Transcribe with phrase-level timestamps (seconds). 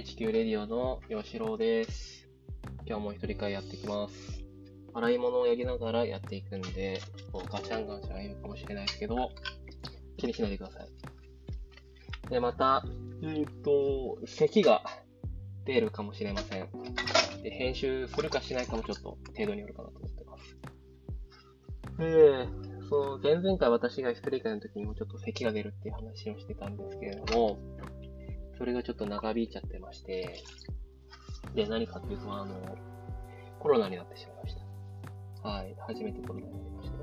[0.00, 2.26] HQ レディオの吉郎です。
[2.86, 4.42] 今日も一人会やっていきます。
[4.94, 9.28] 洗い物をやりながらやっていくんで、こうガチャンガチャン言うかもしれないですけど、
[10.16, 12.30] 気にしないでください。
[12.30, 12.82] で、また、
[13.22, 14.82] えっと、咳が
[15.66, 16.66] 出るかもしれません。
[17.42, 20.56] で、編集するかしないかもちょっと程度によるかなと思ってます。
[21.98, 22.48] で、
[22.88, 27.58] その前々回私が一人会の時にもちょっと咳が出るっていう話をしてたんですけれども、
[28.60, 30.44] それがちょっと長引いちゃってまして、
[31.54, 32.76] で、何かっていうと、あの、
[33.58, 34.56] コロナになってしまいまし
[35.42, 35.48] た。
[35.48, 36.96] はい、初めてコロナになりまして。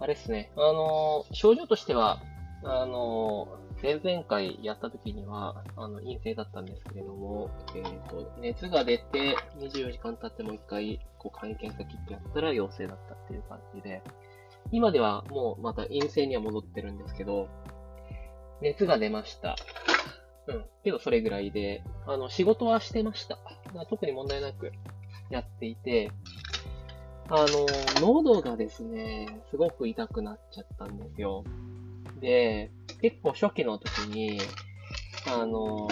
[0.00, 2.20] あれですね、あの、症状としては、
[2.64, 14.02] あの、前々回やった時には、あの、陰性だったんですけれども、えっ、と、熱が出て24時間経ってもう一回、こう、簡易検査キットやったら陽性だったっていう感じで、
[14.72, 17.48] 今ではもうまた陰性には戻ってるんですけど、
[18.62, 19.56] 熱が出ました。
[20.46, 20.64] うん。
[20.84, 23.38] けどそれぐらいで、あの、仕事はしてました。
[23.90, 24.72] 特に問題なく
[25.30, 26.10] やっていて、
[27.28, 27.66] あの、
[28.00, 31.44] 喉がですね、すごく痛くなっちゃったんですよ。
[32.20, 34.40] で、結構初期の時に、
[35.26, 35.88] あの、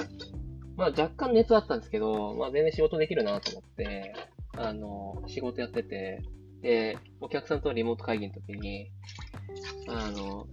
[0.76, 4.14] まあ若干熱あったんですけど、まあ全然仕事できるなと思って、
[4.56, 6.22] あの、仕事やってて、
[6.62, 8.91] で、お客さんとのリモート会議の時に、
[9.88, 10.46] あの、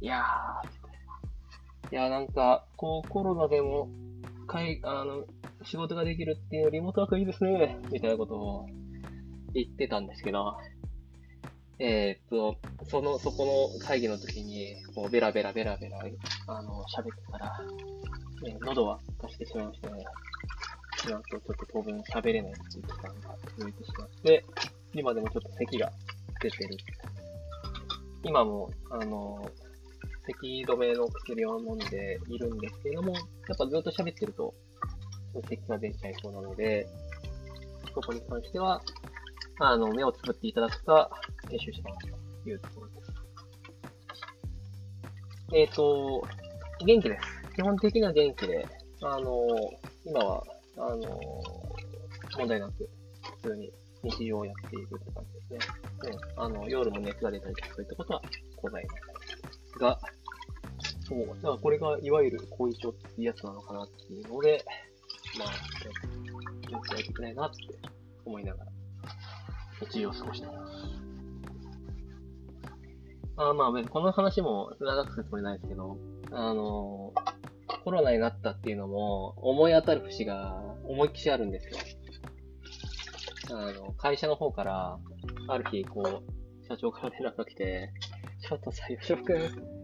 [0.00, 0.79] いやー、
[1.92, 3.88] いや、なんか、こう、コロナでも、
[4.46, 5.24] かい、あの、
[5.64, 8.66] 仕事ができるっていうリモートワークいいですね、みたいなことを
[9.54, 10.56] 言ってたんですけど、
[11.78, 15.98] えーっと、その、そこの会議の時に、こう、ベラベラベラベラ、
[16.46, 17.58] あの、喋ってたら、
[18.42, 20.04] ね、喉は貸してしまいましてね、
[20.96, 24.44] その後ちょっと当分喋れないっていう期間が続いてしまって、
[24.92, 25.90] 今でもちょっと咳が
[26.42, 26.76] 出てる。
[28.22, 29.50] 今も、あの、
[30.34, 33.22] 咳止めの薬を飲んでいるんですけれども、やっ
[33.58, 34.54] ぱずっと喋ってると、
[35.48, 36.86] 咳が出ちゃいそうなので、
[37.94, 38.80] そこに関しては、
[39.58, 41.10] あの、目をつぶっていただくか、
[41.48, 42.08] 編集してます
[42.42, 43.12] というところです。
[45.52, 46.22] えっ、と、
[46.84, 47.54] 元気です。
[47.56, 48.66] 基本的には元気で、
[49.02, 49.46] あの、
[50.04, 50.42] 今は、
[50.78, 51.20] あの、
[52.38, 52.88] 問題なく、
[53.42, 53.70] 普通に
[54.02, 56.18] 日常をやっているって感じですね。
[56.38, 58.22] うん、あの、夜も熱が出たりとかそういったことは
[58.62, 59.80] ございません。
[59.80, 59.98] が、
[61.10, 64.64] そう、だからこれがいわゆる後遺症っていうやつなのかなっていうので、
[65.36, 65.48] まあ、
[66.68, 67.56] 気をつけないといけないなって
[68.24, 68.70] 思いながら、
[69.90, 71.10] 日常を過ごしています。
[73.36, 75.98] あまあ、別にこの話も長くするつもりないですけど、
[76.30, 77.12] あの、
[77.84, 80.54] コロナになったっていうのも、思い当たる節が
[80.84, 83.56] 思いっきしあるんですよ。
[83.56, 84.98] あの、会社の方から、
[85.48, 87.90] ある日、こう、社長から連絡が来て、
[88.46, 89.79] ちょっとさ、吉野くん、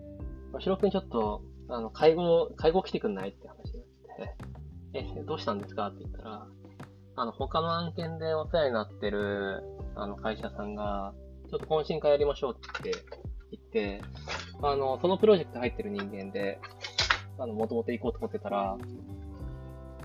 [0.59, 6.47] 吉野くんちょっと、あの、介護、介護来てくんないって話になって、え、どうしたんですかって言ったら、
[7.17, 9.63] あの、他の案件でお世話になってる、
[9.95, 11.15] あの、会社さんが、
[11.51, 12.91] ちょっと懇親会やりましょうって
[13.53, 14.01] 言って、
[14.63, 16.61] あの、そのプロジェクト入ってる人間で、
[17.39, 18.77] あの、もともと行こうと思ってたら、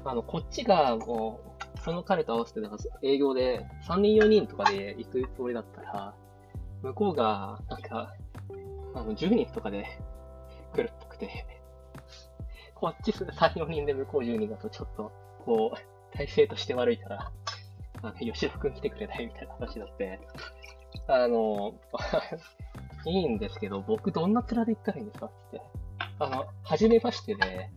[0.03, 1.39] あの、こっちがも
[1.75, 6.15] う、その彼と合わせて、なんか営業で3人4人とかで行くつもりだったら、
[6.81, 8.13] 向こうが、なんか、
[8.93, 9.85] あの、10人とかで
[10.71, 11.45] 来るっぽくて、
[12.75, 15.11] こっち3、4人で向こう10人だとちょっと、
[15.45, 17.31] こう、体制として悪いから、
[18.01, 20.19] あの、吉田くん来てくれないみたいな話になって、
[21.07, 21.75] あの、
[23.05, 25.61] いいんですけど、僕どんな面で行ったらいいんですかって。
[26.19, 27.69] あの、初めましてで、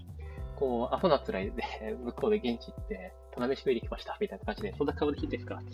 [0.57, 1.63] こう、アホな面で、
[2.05, 5.73] 向こうで現地行って、ただ飯食いに来ました、みたいな感じで、そんな顔で聞いいですかって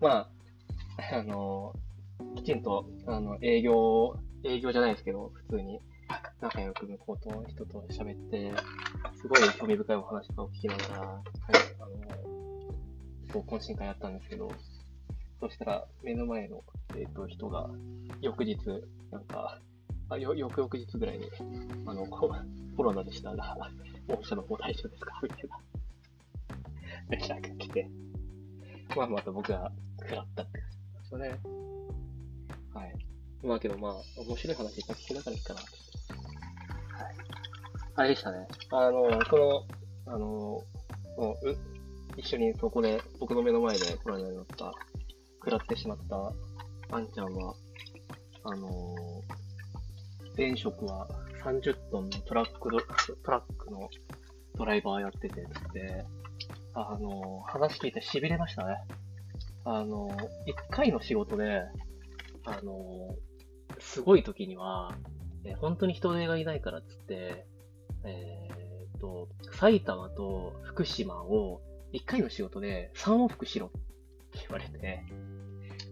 [0.00, 0.28] ま
[1.10, 1.72] あ、あの、
[2.36, 5.80] きちんと、あの、営業、営業じゃないですけど、普通に、
[6.40, 8.52] 仲良く向こうと人と喋って、
[9.20, 11.22] すごい興味深いお話とかを聞きながら、はい、
[11.80, 11.96] あの、
[13.32, 14.50] そう、懇親会やったんですけど、
[15.40, 16.62] そしたら、目の前の、
[16.96, 17.68] えっ、と、人が、
[18.20, 18.58] 翌日、
[19.10, 19.60] なんか、
[20.08, 21.30] あ、よ、翌々日ぐらいに、
[21.86, 22.30] あの、コ
[22.76, 23.56] コロナでしたが、
[24.08, 25.20] 御社の方大丈夫ですか？
[25.22, 25.60] みたいな。
[27.10, 27.90] 連絡が来て、
[28.96, 31.40] まあ、また僕が食らったって感じですよね。
[32.74, 32.94] はい。
[33.42, 35.85] まあけどまあ、面白い話いっぱい聞きながらいいかなと。
[37.02, 37.14] はい。
[37.96, 38.46] あれでしたね。
[38.70, 39.62] あの、その、
[40.06, 40.64] あの、も
[41.42, 41.56] う、
[42.16, 44.72] 一緒にそこで、僕の目の前でコロナになった、
[45.38, 47.54] 食らってしまった、あんちゃんは、
[48.48, 48.94] あの
[50.36, 51.08] 前職は
[51.42, 52.78] 30トンのトラックド、
[53.24, 53.88] トラックの
[54.56, 56.04] ドライバーやってて、つって、
[56.74, 58.76] あの、話聞いて痺れましたね。
[59.64, 60.08] あの、
[60.46, 61.62] 一回の仕事で、
[62.44, 63.14] あの、
[63.78, 64.96] すごい時には、
[65.46, 67.46] えー本当に人手がいないからっつって、
[68.04, 71.60] えーっと、埼玉と福島を
[71.92, 75.04] 1回の仕事で3往復しろって言われて、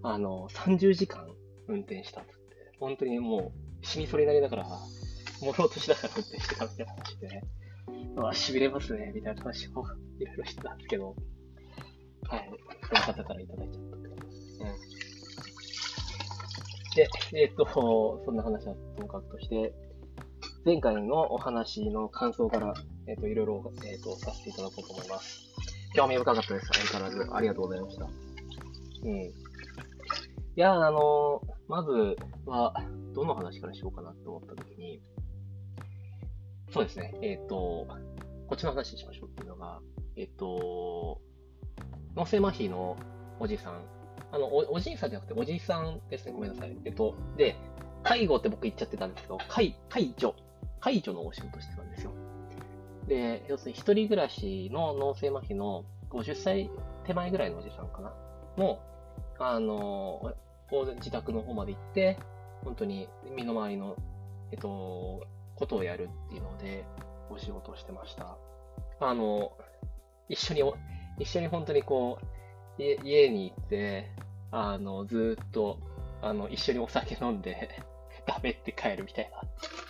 [0.02, 1.26] あの、30時間
[1.68, 2.42] 運転したってって、
[2.78, 3.52] 本当にも
[3.82, 4.64] う死にそれなりながら、
[5.40, 7.42] もろうとしながら運転してたみたいな話で、
[8.16, 9.84] あ、痺れますね、みたいな話を
[10.18, 11.14] いろいろしてたんですけど、
[12.28, 12.50] はい、
[12.88, 14.08] その方からいただいちゃったって。
[14.08, 14.14] う
[14.90, 14.93] ん。
[16.94, 19.74] で、えっ、ー、と、 そんな話はともかくとして、
[20.64, 22.74] 前回のお話の感想から、
[23.06, 25.52] えっ、ー、と、いろいろ、えっ、ー、と、させていただこうと思います。
[25.94, 26.66] 興味深かったです。
[26.66, 27.34] 相変わらず。
[27.34, 28.04] ありがとうございました。
[29.04, 29.10] うん。
[29.20, 29.32] い
[30.56, 32.74] や、あの、まずは、
[33.12, 35.00] どの話からしようかなと思ったときに、
[36.70, 37.86] そうですね、えっ、と、
[38.48, 39.80] こっちの話しましょうっていうのが、
[40.16, 41.20] えっ、と、
[42.16, 42.96] 脳性麻痺の
[43.38, 43.84] おじさん、
[44.34, 46.76] あのお、おじいさんじゃなくておじいさんですね、ごめんなさい。
[46.84, 47.54] えっと、で、
[48.02, 50.34] 介護って僕言っちゃってたんですけど、介、介助
[50.80, 52.10] 介助のお仕事してたんですよ。
[53.06, 56.68] で、要するに一人暮らしの脳性麻痺の50歳
[57.06, 58.12] 手前ぐらいのおじさんかな？
[58.56, 58.80] の、
[59.38, 60.34] あの、
[60.96, 62.18] 自宅の方まで行って、
[62.64, 63.96] 本当に身の回りの、
[64.50, 65.22] えっと、
[65.54, 66.84] ことをやるっていうので、
[67.30, 68.36] お仕事をしてました。
[68.98, 69.52] あの、
[70.28, 70.62] 一緒に、
[71.20, 72.26] 一緒に本当にこう、
[72.78, 74.10] 家に行って、
[74.50, 75.78] あの、ずっと、
[76.22, 77.68] あの、一緒にお酒飲んで
[78.26, 79.40] ダメって帰るみたいな、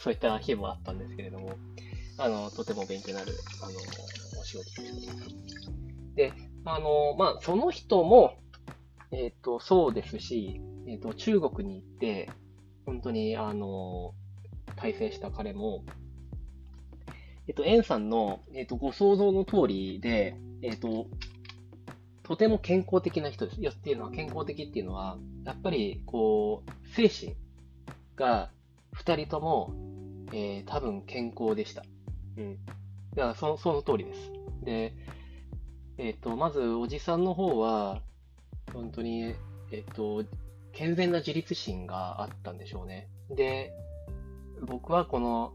[0.01, 1.57] そういった日もあったんですけれども、
[2.19, 3.33] あの、とても勉強になる、
[3.63, 5.15] あの、お仕事でした。
[6.15, 6.33] で、
[6.65, 8.39] あの、まあ、その人も、
[9.11, 12.31] えっ、ー、と、そうですし、えっ、ー、と、中国に行って、
[12.87, 14.15] 本当に、あの、
[14.77, 15.85] 対戦した彼も、
[17.47, 21.07] えっ、ー、と、エンさんの、えっ、と、ご想像の通りで、えっ、と、
[22.25, 23.63] とても健康的な人です。
[23.63, 27.37] よっていうのは、健康的っていうのは、やっぱり、こう、精神
[28.17, 28.51] が
[28.97, 29.75] 2人とも、
[30.33, 31.85] えー、多分健康でした。
[32.39, 32.59] うん。
[33.15, 34.33] だからその、その通りです。
[34.63, 34.95] で、
[35.99, 38.01] えっ、ー、と、まず、おじさんの方は、
[38.73, 39.35] 本当に、
[39.71, 40.25] えっ、ー、と、
[40.73, 43.09] 健全な自立心があったんでしょうね。
[43.31, 43.73] で、
[44.63, 45.53] 僕はこの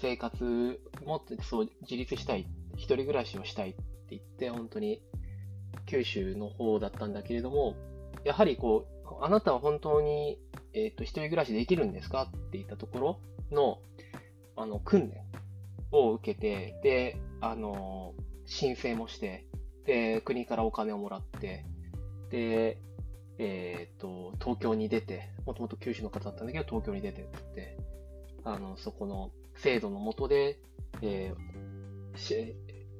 [0.00, 5.02] 生活、もっとそう、自立したい、一人暮らしをしたいって言って、本当に、
[5.86, 7.74] 九州の方だったんだけれども、
[8.24, 10.38] やはりこう、あなたは本当に
[10.72, 13.20] えっ、ー、と、一人暮らしできるんですかって言ったところ
[13.50, 13.78] の、
[14.56, 15.24] あの、訓練
[15.92, 18.14] を受けて、で、あの、
[18.46, 19.46] 申請もして、
[19.84, 21.64] で、国からお金をもらって、
[22.30, 22.80] で、
[23.38, 27.24] えっ、ー、と、東京に出て、もともと九州の方だったんだけど、東京に出てっ
[27.54, 27.76] て、
[28.44, 30.58] あの、そこの制度のもとで、
[31.02, 32.54] えー、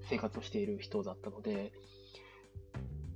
[0.09, 1.73] 生活をしている人だったの、で、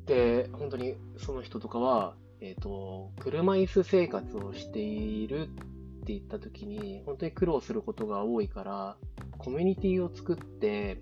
[0.06, 8.96] で本当にその人とかは、えっ、ー、と、車椅子生活をしているって言った時に、本当に苦労することが多いから、
[9.38, 11.00] コミュニティを作って、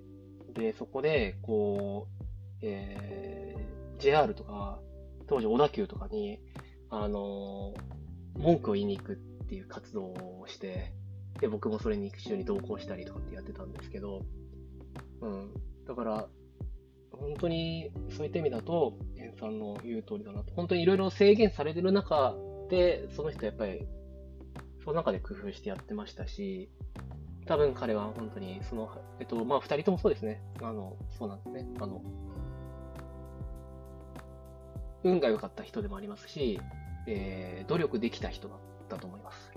[0.55, 2.25] で、そこで、こう、
[2.63, 4.79] えー、JR とか、
[5.27, 6.39] 当時小田急とかに、
[6.91, 7.73] あの
[8.35, 9.17] 文句を言いに行くっ
[9.49, 10.93] ていう活動をして、
[11.41, 14.23] で、僕もそれに一緒に同行したりとかってやってたんですけど、
[15.23, 15.51] うん。
[15.87, 16.29] だから、
[17.23, 20.53] 本当にそういった意味だと、エンさんの言う通りだなと。
[20.55, 22.35] 本当にいろいろ制限されてる中
[22.69, 23.87] で、その人やっぱり、
[24.85, 26.69] その中で工夫してやってましたし、
[27.47, 30.43] 多分彼は本当に、その、えっと、まあ、二人ともそうですね。
[30.61, 31.67] あの、そうなんですね。
[31.81, 32.03] あの、
[35.05, 36.61] 運が良かった人でもありますし、
[37.07, 38.59] えー、努力できた人だっ
[38.89, 39.53] たと思います。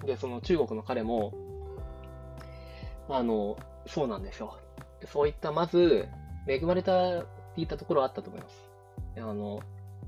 [0.00, 1.34] うん、で、その中国の彼も、
[3.08, 4.58] あの、そうなんですよ。
[5.06, 6.08] そういった、まず、
[6.46, 8.70] 恵まれたって言ったところはあったと思います。
[9.16, 9.60] あの、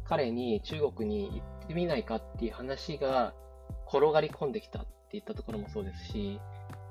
[0.04, 3.34] 彼に中国に行ってみないかっていう話が
[3.88, 6.40] 転がり込んできたって言ったところもそうですし、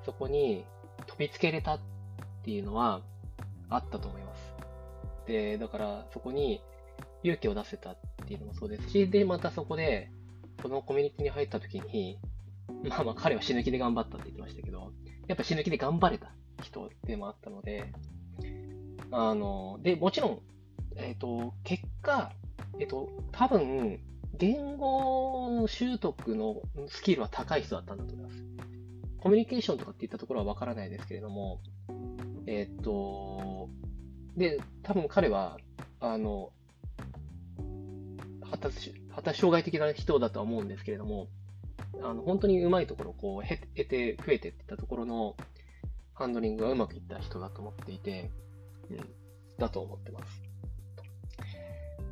[0.05, 0.65] そこに
[1.07, 1.79] 飛びつけれたっ
[2.43, 3.01] ていうのは
[3.69, 4.55] あったと思います。
[5.27, 6.61] で、だからそこに
[7.23, 7.97] 勇気を出せたっ
[8.27, 10.11] ていうのもそうですし、で、またそこで、
[10.61, 12.19] そのコミュニティに入った時に、
[12.87, 14.91] まあまあ彼は死ぬ気で頑張ったって言ってましたけど、
[15.27, 17.91] やっぱ死ぬ気で頑張れた人でもあったので、
[19.11, 20.39] あの、で、もちろん、
[20.95, 22.31] えっ、ー、と、結果、
[22.79, 23.99] えっ、ー、と、多分、
[24.37, 28.43] 言語習得のスキルは高い人だったんだと思います。
[29.19, 31.61] コミュニケーションとかっていったところはわからないですけれども、
[32.47, 33.69] えっ、ー、と、
[34.35, 35.57] で、多分彼は、
[35.99, 36.51] あの、
[38.43, 41.27] 発達、発達障害的な人だとは思うんですけれども、
[42.01, 45.35] あの、本当にうまいところをこう、得て、増えてっていったところの、
[46.13, 48.31] ハンドリングがうまくいった人だと思っていて、
[48.89, 48.97] うん、
[49.57, 50.41] だと思ってます。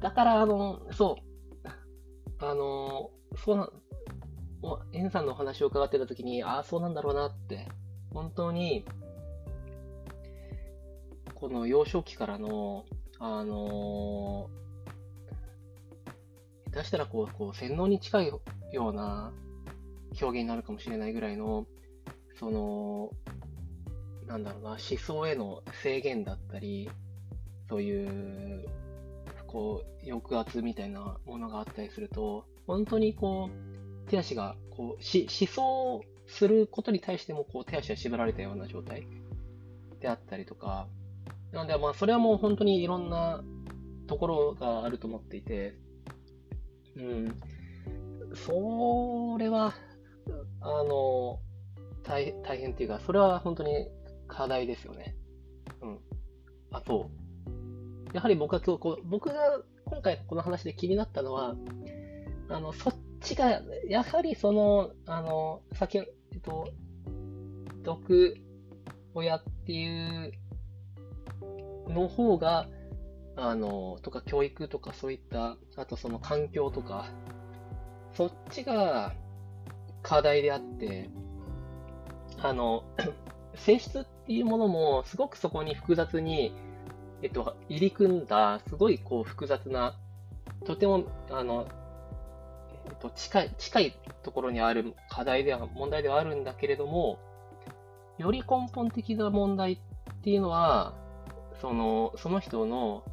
[0.01, 1.33] だから、あの、そう、
[2.39, 3.69] あの、そうな、
[4.91, 7.67] エンさんのお話を伺ってたときに、ああ、そうなんだろうなって、
[8.13, 8.85] 本当に、
[11.35, 12.85] この幼少期からの、
[13.19, 18.41] あのー、出したらこう、こう洗脳に近いよ
[18.89, 19.31] うな
[20.21, 21.65] 表現になるかもしれないぐらいの、
[22.39, 23.09] その、
[24.27, 26.89] なんだろうな、思想への制限だったり、
[27.69, 28.65] そういう、
[29.47, 39.07] こう、抑圧みたいなものがあったりすると、本当にこう、手足が、こう、し、思想することに対しても、こう、手足が縛られたような状態
[39.99, 40.87] であったりとか、
[41.51, 43.43] なので、まあ、それはもう本当にいろんな
[44.07, 45.75] ところがあると思っていて、
[46.95, 47.39] うん、
[48.35, 49.73] それは、
[50.61, 51.39] あの、
[52.03, 53.87] 大大変っていうか、それは本当に
[54.33, 55.15] 課題ですよね。
[55.81, 55.99] うん。
[56.71, 57.09] あと、
[58.13, 61.55] やはり僕は今日こう、僕が今回この話で気になったのは、
[62.49, 66.01] あの、そっちが、やはりその、あの、先、え
[66.37, 66.67] っと、
[67.83, 68.35] 毒
[69.13, 70.31] 親っていう
[71.87, 72.67] の方が、
[73.35, 77.07] あの、とか教育とかそういった、あとその環境とか、
[78.13, 79.13] そっちが
[80.01, 81.09] 課題であって、
[82.39, 82.83] あの、
[83.55, 86.53] 性質っていうものもすごくそこに複雑に、
[87.21, 89.95] えっと、入り組んだ、すごいこう複雑な、
[90.65, 91.67] とても、あの、
[92.85, 97.19] えっと、近い、近いところにある課題では、問題ではあるんだけれども、
[98.17, 99.77] より根本的な問題っ
[100.23, 100.93] ていうのは、
[101.61, 103.03] その、その人の、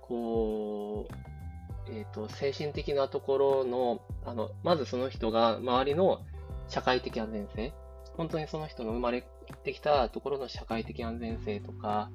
[0.00, 6.20] こう、えっ、と、精神的なところの、あの、まずその人が周りの
[6.68, 7.72] 社会的安全性、
[8.16, 9.24] 本当にその人の生まれ
[9.62, 12.10] てきたところの社会的安全性とか、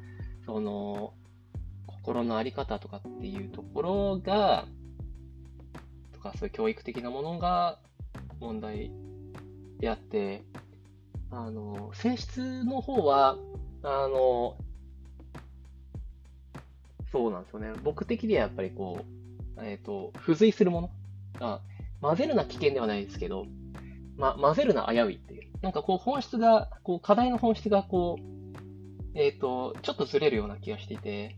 [0.46, 1.14] その、
[1.86, 4.66] 心のあり方とかっていうところが、
[6.14, 7.80] とかそういう教育的なものが
[8.40, 8.92] 問題
[9.80, 10.44] であって、
[11.30, 13.38] あの、性質の方は、
[13.84, 14.58] あの、
[17.12, 17.74] そうなんですよね。
[17.84, 19.06] 僕的にはやっぱりこ
[19.58, 20.90] う、えっ、ー、と、付随するもの
[21.40, 21.62] あ、
[22.02, 23.46] 混ぜるな危険ではないですけど、
[24.18, 25.51] ま、混ぜるな危ういっていう。
[25.62, 28.32] なんかこう本質が、こう課題の本質がこう、
[29.14, 31.36] えっ、ー、と、ちょっとずれるような気がしていて、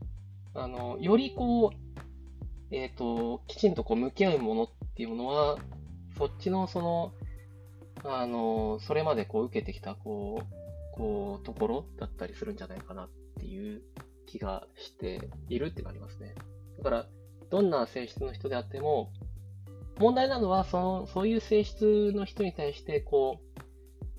[0.54, 5.58] あの、よりこう、えっ、ー、と、きちんとこう向き合うものっていうものは、
[6.18, 7.14] そっちのその、
[8.04, 13.82] あの、それまでこう受けてきた、こう、こう、ところだったりするんじゃないかなっていう
[14.28, 16.36] 気がしているってなりますね。
[16.78, 17.08] だから、
[17.50, 19.12] どんな性質の人であっても、
[20.00, 23.63] 問題なのは、その、そういう性質の人に対して、こう、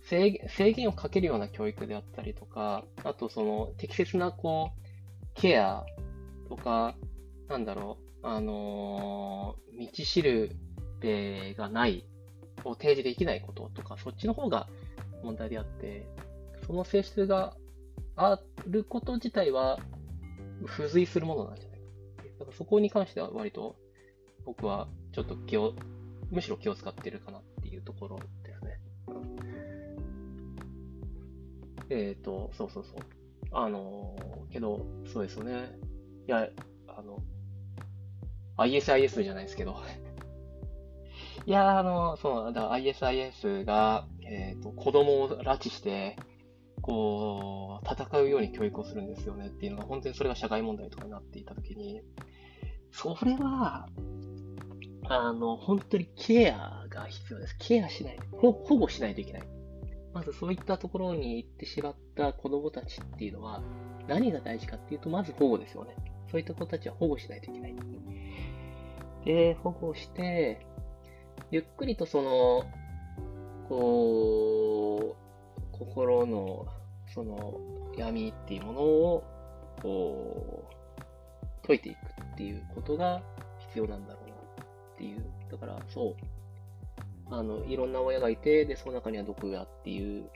[0.08, 4.84] 制限をかけるような教育であったりとか、あとその適切なこう、
[5.34, 5.84] ケア
[6.48, 6.94] とか、
[7.48, 10.56] なんだろう、あのー、道しる
[11.00, 12.06] べがない、
[12.64, 14.68] を提示できないこととか、そっちの方が
[15.22, 16.06] 問題であって、
[16.66, 17.56] その性質が
[18.16, 19.78] あること自体は
[20.66, 21.84] 付随するものなんじゃないか。
[22.38, 23.76] だからそこに関しては割と
[24.44, 25.74] 僕はちょっと気を、
[26.30, 28.80] むしろ気を使ってるかなっていうところですね。
[31.94, 32.96] えっ、ー、と、そうそうそう。
[33.52, 34.16] あの、
[34.50, 35.78] けど、そうですよね。
[36.26, 36.48] いや、
[36.88, 37.18] あの、
[38.56, 39.76] ISIS じゃないですけど。
[41.46, 46.16] いや、あの、そう、だ ISIS が、えっ、ー、と、子供を拉致して、
[46.82, 52.02] こう、戦うように教育をするんですよねっていうのが、本当にそれが社会問題とかになっていたときに、
[52.90, 53.88] それは、
[55.06, 57.56] あの、本当にケアが必要です。
[57.58, 58.18] ケアしない。
[58.32, 59.42] 保護しないといけない。
[60.14, 63.62] まずそういったところに行ってしまった子供たちっていうのは、
[64.06, 65.96] 何が大事かっていうと、まず保護ですよね。
[66.30, 67.74] そういった子たちは保護しないといけない。
[69.24, 70.64] で、保護して、
[71.50, 72.64] ゆっくりとその、
[73.68, 76.66] こう、心の
[77.12, 77.60] その
[77.96, 79.24] 闇っていうものを
[79.82, 80.64] こ
[81.62, 83.22] う解いていくっていうことが
[83.68, 85.24] 必要なんだろうなっていう。
[85.50, 86.33] だからそう。
[87.30, 90.30] あの、いろんな親がいて、で、その中には毒がっていう、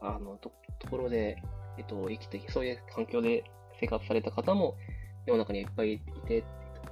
[0.00, 0.50] あの、と
[0.90, 1.42] ころで、
[1.78, 3.44] えっと、生きて、そういう環境で
[3.80, 4.76] 生活された方も
[5.26, 6.44] 世の中にいっぱいいてって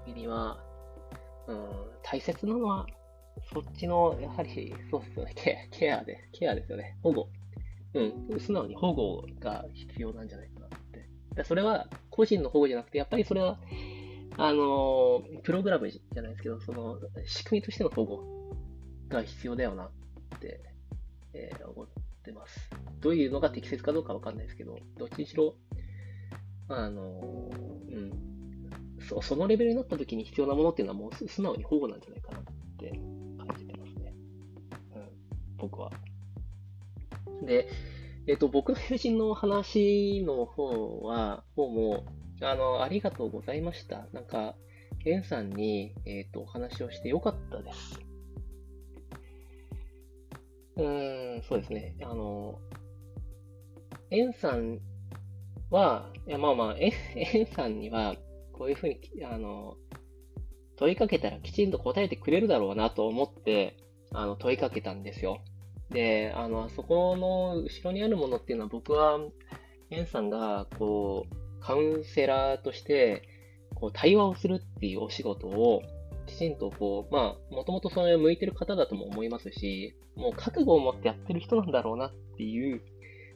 [0.06, 0.58] 時には、
[1.46, 1.68] うん、
[2.02, 2.86] 大切なのは、
[3.52, 6.96] そっちの、やはり、そうですよね、ケア、ケアで、ケアですよね。
[7.02, 7.28] 保護。
[7.94, 11.08] うん、素直に保護が必要なんじゃないかなって。
[11.34, 13.58] だそれは個人の保護じゃなくて、やっぱりそれは、
[14.36, 18.38] あの、プログラムじゃないですけど、その仕組みとしての保護
[19.08, 20.60] が必要だよなって、
[21.32, 21.86] えー、思っ
[22.22, 22.70] てます。
[23.00, 25.54] どういうのが適切かどうかわかんないですけど、どっちにしろ、
[26.68, 27.50] あの、
[27.90, 28.28] うん
[29.08, 32.42] そ、そのレベルになった時に必要なものっていうのはもう素直に保護なんじゃないかなっ
[32.78, 34.14] て感じてますね。
[34.94, 35.08] うん、
[35.56, 35.90] 僕は。
[37.42, 37.68] で、
[38.26, 42.04] えっと、僕の友人の話の方は、方も、
[42.42, 44.06] あの、ありがとうございました。
[44.12, 44.54] なんか、
[45.04, 48.07] ゲンさんに、えっと、お話をしてよかったです。
[50.78, 50.82] う
[51.38, 51.96] ん、そうですね。
[52.02, 52.60] あの、
[54.10, 54.78] エンさん
[55.70, 56.92] は、いや、まあまあ、エ
[57.42, 58.14] ンさんには、
[58.52, 59.76] こういうふうに、あの、
[60.76, 63.76] 問いかけたらきちんと答えてくれるだろうなと思って、
[64.12, 65.40] あの、問いかけたんですよ。
[65.90, 69.18] で、あの、あそこの後ろにあるものっていうのは僕は、
[69.90, 73.22] エンさんが、こう、カウンセラーとして、
[73.74, 75.82] こう、対話をするっていうお仕事を、
[76.28, 82.82] きちんとこう、まあ、もともとそれ向いてる方だとも思いますし、もう覚悟を持ってやってる人なんだろうなっていう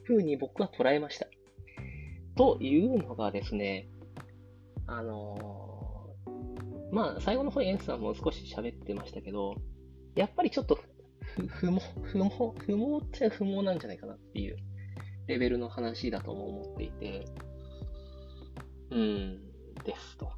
[0.03, 1.27] ふうに僕は捉えました。
[2.35, 3.89] というのがですね、
[4.87, 9.55] あのー、まあ、最後の方にエンスさんも少し喋ってましたけど、
[10.15, 10.79] やっぱりちょっと
[11.47, 14.57] 不毛、不毛、不毛っちゃ不毛なんじゃないかなっていう
[15.27, 17.25] レベルの話だとも思っていて、
[18.91, 19.41] うん、
[19.83, 20.31] ですと。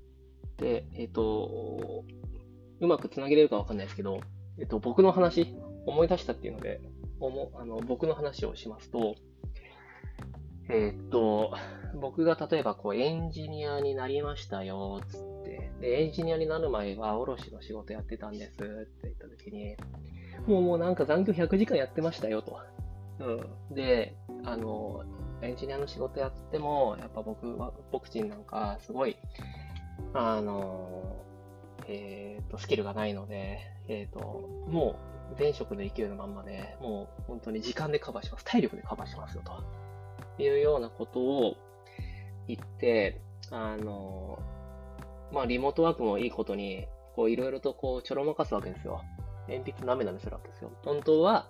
[0.58, 2.06] で、えっ、ー、と、
[2.80, 4.22] うまくつなげれるかわかんないですけど、
[4.58, 5.56] えっ、と、僕の話、
[5.86, 6.82] 思い出したっていうので、
[7.20, 9.16] おもあの僕の話をしますと、
[10.70, 11.54] えっ、と、
[12.00, 15.72] 僕が例えばこうエンジニアになりましたよ、つって。
[15.80, 18.66] で、エンジニアになる前は卸の仕事やってたんですって
[19.04, 19.76] 言った時に、
[20.48, 22.60] もうもうなんか残業100時間やってましたよと。
[23.20, 23.76] うん。
[23.76, 25.04] で、あの、
[25.42, 29.16] エンジニアの仕事やっても、やっぱ僕は、僕ちんなんかすごい、
[30.14, 31.25] あの、
[31.88, 34.20] えっ、ー、と、スキルがないので、えっ、ー、と、
[34.68, 35.00] も
[35.36, 38.46] う前職の勢いのまんまで、もう本当に時間でカバーします。
[38.46, 39.64] 体力でカバーしますよと。
[40.38, 41.56] いうようなことを
[42.48, 44.40] 言って、あの、
[45.32, 49.02] まあ、リモートワークもいいことに、こう、いろいろとこう、ちょろまかすわけですよ。
[49.48, 50.72] 鉛筆なめなめするわけですよ。
[50.84, 51.50] 本当は、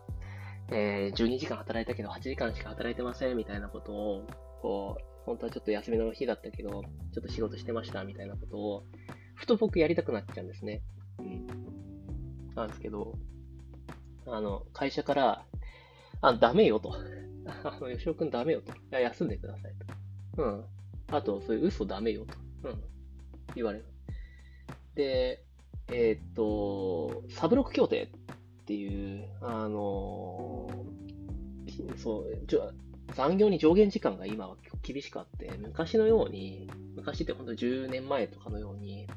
[0.70, 4.28] えー、12時間働いたけど8時間しか働いてませんみたいなことを、
[4.62, 6.80] こう、本当はちょっと休みの日だったけど、ちょ
[7.20, 8.84] っと仕事してましたみたいなことを、
[9.36, 10.82] ふと僕やりたくなっちゃうんですね。
[11.20, 11.48] うん。
[12.56, 13.14] なんですけど、
[14.28, 15.46] あの、会社から、
[16.22, 16.94] あ、ダメよと。
[17.64, 18.72] あの、吉尾くんダメよと。
[18.72, 19.74] いや、休んでください
[20.36, 20.44] と。
[20.44, 20.66] うん。
[21.08, 22.70] あと、そういう嘘ダメよと。
[22.70, 22.84] うん。
[23.56, 23.86] 言われる。
[24.96, 25.44] で、
[25.90, 32.46] えー、っと、サブロック協定っていう、あのー、そう、
[33.14, 39.08] 残業に上限時間が今は厳しくあって、昔のように、昔って本当10年前とかのように、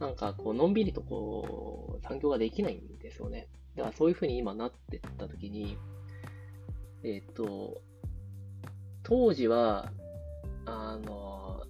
[0.00, 3.48] なんかこう、のんびりとこう、残業ができないんですよね。
[3.76, 5.76] だからそういうふうに今なってった時に、
[7.04, 7.82] えっ、と、
[9.02, 9.92] 当時は、
[10.64, 11.62] あの、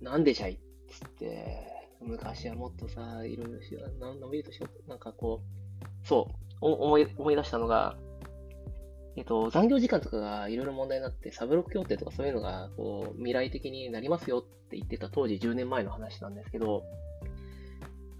[0.00, 1.66] なんでじゃいっつって、
[2.00, 7.96] 昔はもっとさ、いろいろしよう、のんびりとしよう、なんかこう、そう、思い、思い出したのが、
[9.16, 16.84] えっと、残業時間とかがいろいろ問題になって、サブロック協定とかそういうのが、こう、未来的になりますよって言ってた当時10年前の話なんですけど、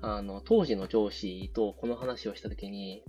[0.01, 3.03] あの、当時の上司とこの話をしたときに、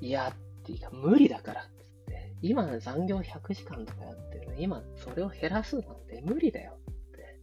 [0.00, 7.40] いや、っていうか、無理だから、つって今残業100時間とかやってるの今それを減らすなんて無理だよって。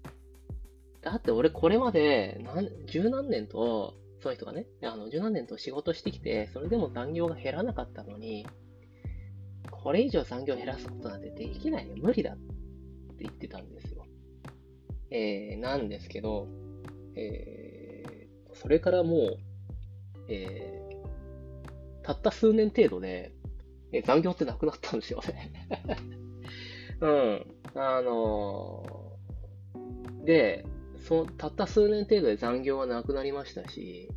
[1.02, 8.46] だって俺これまで何、十何年と、そういう人がね、あの、十何年と仕事してきて、それでも残業が減らなかったのに、
[9.70, 11.96] これ以上残業減らすことなんてできないよ。
[11.98, 14.06] 無理だって言ってたんですよ。
[15.10, 16.48] えー、なんですけど、
[17.16, 17.61] えー、
[18.62, 19.38] それからもう、
[20.28, 23.34] えー、たった数年程度で、
[23.92, 25.52] え残業ってなくなったんですよね
[27.02, 27.46] うん。
[27.74, 30.64] あのー、で、
[31.00, 34.10] そたった数年程度で残業はなくなりましたし、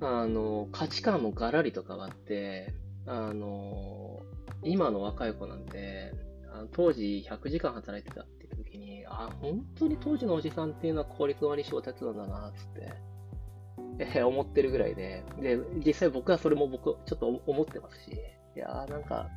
[0.00, 2.72] あのー、価値観もガラリと変わって、
[3.04, 6.12] あのー、今の若い子なんて、
[6.50, 13.13] あの当時100時間働いてたって言った時に、あ、本当に当時のおじさんっていうのは効率悪い仕事やってたんだな、つって、
[13.98, 18.12] えー、思ってるぐらいで、で、実際僕はそれも僕、ちょっと思ってますし、
[18.56, 19.28] いやーなんか、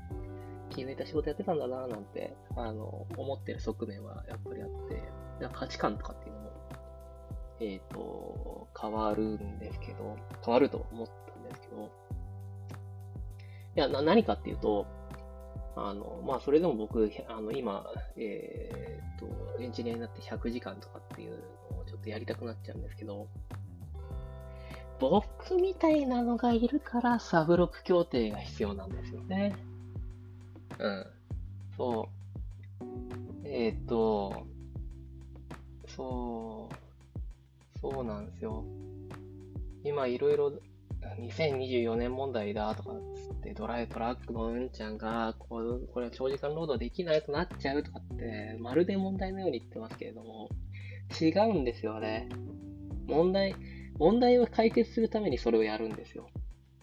[0.70, 5.04] 気抜いた仕事やってたんだなーなんて、あの、思ってる側面はやっぱりあって、
[5.42, 6.52] な価値観とかっていうのも、
[7.60, 11.92] えっ、ー、と、変わるんですけど、変わると思ったんですけど、
[13.76, 14.86] いや、な、何かっていうと、
[15.76, 23.28] あの、まあ、それでも僕、あの、今、えっ、ー、と、エンジニアになって100時間とかっていうのをちょっとやりたくなっちゃうんですけど、
[25.00, 29.56] 僕みたいなのがいるからサブロック協定が必要なんですよね。
[30.80, 31.06] うん。
[31.76, 32.10] そ
[32.82, 33.48] う。
[33.48, 34.48] えっ、ー、と、
[35.88, 38.66] そう、そうなんですよ。
[39.84, 40.54] 今いろいろ、
[41.20, 50.50] 2024年問題だとかっつってドライトラックのうんちゃんがこうこれは長時間労働できないとなっちゃうとかってまるで問題のように言ってますけれども
[51.20, 52.30] 違うんですよね
[53.08, 53.56] 問題
[54.00, 56.30] 問題を解決するためにそれをやるんですよ、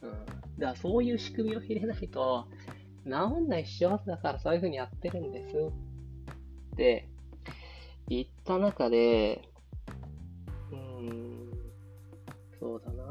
[0.03, 0.23] うん、だか
[0.59, 2.47] らそういう仕組みを入れないと
[3.05, 3.11] 治
[3.43, 7.09] んないっしょだからそういうふうにやってるんですって
[8.09, 9.43] 言った中で
[10.71, 11.45] うーん
[12.65, 13.05] そうだな。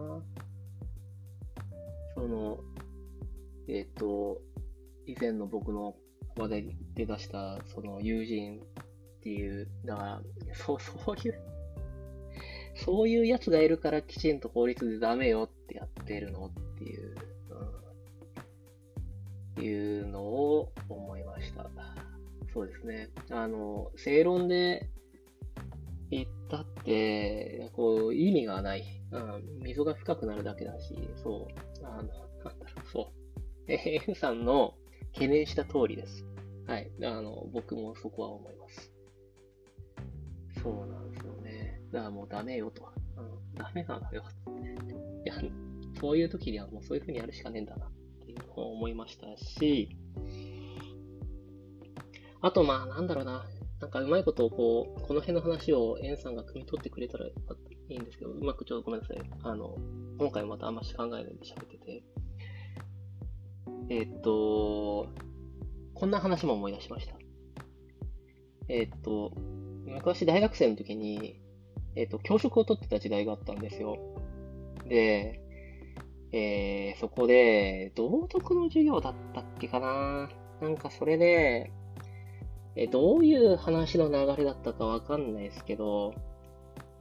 [2.16, 2.60] その、
[3.68, 4.42] えっ、と、
[5.06, 5.96] 以前の僕の
[6.36, 8.63] 話題で出した、その友人っ
[9.22, 10.22] ていう、だから、
[10.56, 11.39] そう、そういう、
[12.84, 17.15] そういうやつがいるからきちんと法律でダメよってやってるのっていう、
[19.58, 21.69] うん、いうのを思いました。
[22.54, 23.10] そうですね。
[23.32, 24.89] あの、正論で
[26.12, 28.84] 言ったって、こう、意味がない。
[29.12, 31.86] うん、溝が深くなるだけだし、そう。
[31.86, 33.24] あの、なんだろう、そう。
[33.67, 34.76] え N さんの
[35.13, 36.26] 懸念した通りです。
[36.67, 36.91] はい。
[37.04, 38.91] あの、僕もそこは思います。
[40.62, 41.33] そうなんですよ。
[41.93, 42.89] だからもうダメよと。
[43.15, 44.23] あのダメなのよ
[45.23, 45.36] いや、
[46.01, 47.91] そういう時にはもうそういう風にやるしかねえんだなっ
[48.25, 49.95] ていうのを思いましたし、
[52.41, 53.45] あとまあなんだろうな。
[53.79, 57.34] なんかうまいことをこう、この辺の話をエンさんが汲み取ってくれたらい
[57.89, 59.17] いんですけど、うまくちょっとごめんなさい。
[59.43, 59.77] あの、
[60.17, 62.03] 今回またあんまし考えないで喋ってて。
[63.89, 65.10] えー、っと、
[65.93, 67.15] こんな話も思い出しました。
[68.69, 69.34] えー、っと、
[69.86, 71.42] 昔大学生の時に、
[71.95, 73.97] えー、っと、教職を取ってた時代があったんですよ。
[74.88, 75.39] で、
[76.32, 80.29] えー、そこで、道徳の授業だったっけかな
[80.62, 81.71] なんかそれで、
[82.75, 86.15] えどういう話の流れだったかわかんないですけど、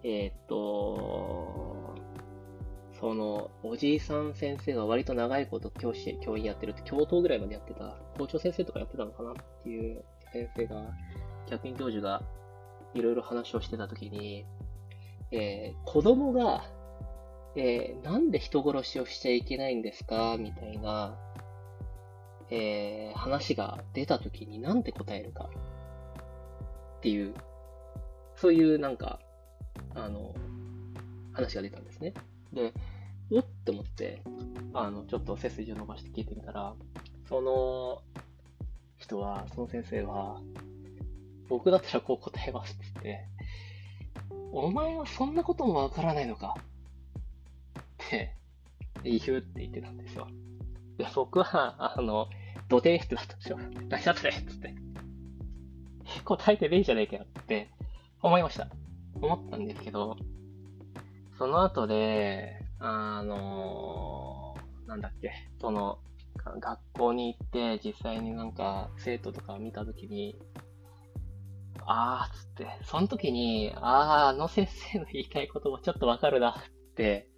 [0.02, 1.94] えっ、と、
[3.00, 10.90] その、おじいさん先生が割と長いこと教師、教員やってるって、教頭ぐらいまでやってた、校長先生とかやってたのかなっていう先生が、
[11.48, 12.22] 客員教授が
[12.94, 14.44] いろいろ話をしてたときに、
[15.33, 16.64] えー、子供が、
[17.57, 20.37] えー、なんで人殺しをしちゃいけないんですか？
[20.38, 21.16] みたいな、
[22.51, 25.49] えー、話が出たときになんて答えるか？
[26.99, 27.35] っていう、
[28.37, 29.18] そういうなんか、
[29.95, 30.35] あの、
[31.33, 32.14] 話が出たんですね。
[32.53, 32.73] で、
[33.33, 34.23] おっと思って、
[34.75, 36.75] あの、ちょっと背筋を伸ばして聞いてみたら、
[37.29, 38.03] その
[38.99, 40.40] 人は、その先生は、
[41.49, 43.27] 僕だったらこう答えますって言って、
[44.53, 46.57] お前はそんなこともわからないのか？
[47.79, 48.37] って
[49.03, 50.29] 言うって言ってたんですよ。
[50.98, 52.29] で僕は、あの、
[52.68, 53.59] 土手ってなったんですよ。
[53.59, 54.75] 何だってっつって。
[56.25, 57.70] 答えてねえじゃねえかよって
[58.20, 58.68] 思いました。
[59.14, 60.16] 思ったんですけど、
[61.38, 64.55] その後で、あの、
[64.87, 65.98] なんだっけ、その、
[66.61, 70.37] 学校に行って実際になんか生徒とか見たときに、
[71.87, 77.29] あーっつって、その時に、あー、あの先生の言いたいこともちょっとわかるなって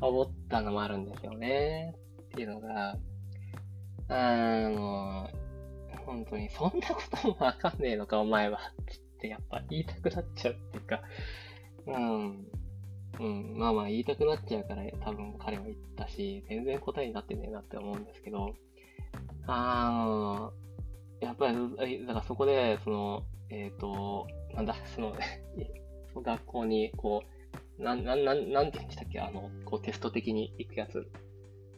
[0.00, 1.94] 思ったのもあるんですよね。
[2.22, 2.96] っていうのが、
[4.08, 5.28] あの、
[6.06, 8.58] 本当に、そんなこともわかんねえのか、お前は。
[8.58, 11.02] ってやっぱ言いたくなっちゃうっていうか、
[11.86, 12.46] うん。
[13.18, 18.54] うん、まあまあ言いたくなっちゃうから多分彼は言ったし、全然答えになってねえなって思うんですけど、
[19.46, 20.52] あの、
[21.20, 25.14] やっぱり、だからそこで、その、えっ、ー、と、なんだ、その、
[26.22, 27.22] 学校に、こ
[27.78, 31.10] う、なん、なん、なん、なんて言うんでしたっけあの、こうテスト的に行くやつ。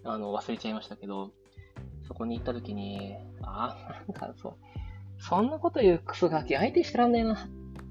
[0.04, 1.32] あの、忘れちゃいましたけど、
[2.06, 4.56] そこに行った時に、ああ、なんかそう、
[5.18, 7.48] そんなこと言うクソガキ相手してらんねえなっ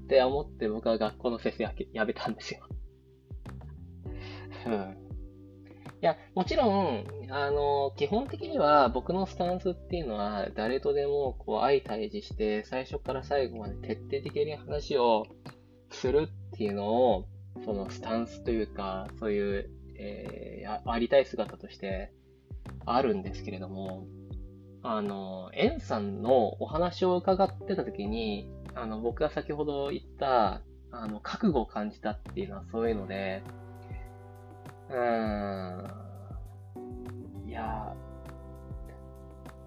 [0.08, 2.60] て思って僕は学校の先生やめたんですよ。
[4.66, 5.01] うん。
[6.02, 15.26] いや、もちろん、あの、基本的には僕のスタンスっていうのは、誰とでもこう相対峙して、最初から最後まで徹底的に話を
[15.90, 17.28] するっていうのを、
[17.64, 22.12] そのスタンスというか、そういう、えー、ありたい姿として
[22.84, 24.08] あるんですけれども、
[24.82, 33.44] あの、エンさんのお話を伺ってた時に、あの、僕が先ほど言った、あの、覚悟を感じたっていうのはそういうので、
[34.90, 34.96] うー
[37.46, 37.94] ん、いや、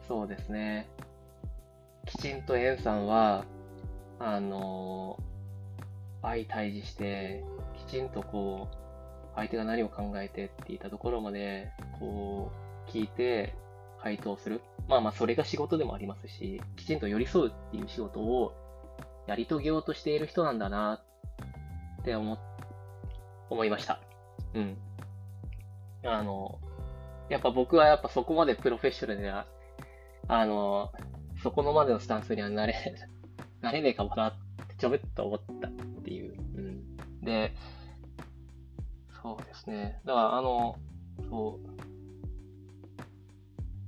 [0.08, 0.88] そうですね。
[2.06, 3.46] きちんとエンさんは、
[4.20, 5.18] あの、
[6.22, 7.44] 相対峙して、
[7.76, 8.76] きちんとこう、
[9.36, 12.52] 相手が何を考えてって言ったところまで、こ
[12.88, 13.56] う、聞いて、
[14.06, 14.62] 回答する。
[14.88, 18.54] まあまあ、それが仕事でもありますし、きちんと寄り添うっていう仕事を
[19.26, 21.02] やり遂げようとしている人なんだな
[22.02, 22.38] って思、
[23.50, 24.00] 思いました。
[24.54, 24.78] うん。
[26.06, 26.60] あの、
[27.30, 29.48] やっぱ僕はやっぱそこまでプロフェッショナルでは、
[30.28, 30.92] あの、
[31.42, 32.76] そこのまでのスタンスにはなれ、
[33.62, 34.34] なれねえかもなっ
[34.68, 35.72] てちょびっと思ったっ
[36.04, 36.36] ていう。
[36.56, 37.22] うん。
[37.22, 37.54] で、
[39.22, 40.02] そうですね。
[40.06, 40.78] だからあの、
[41.30, 41.76] そう。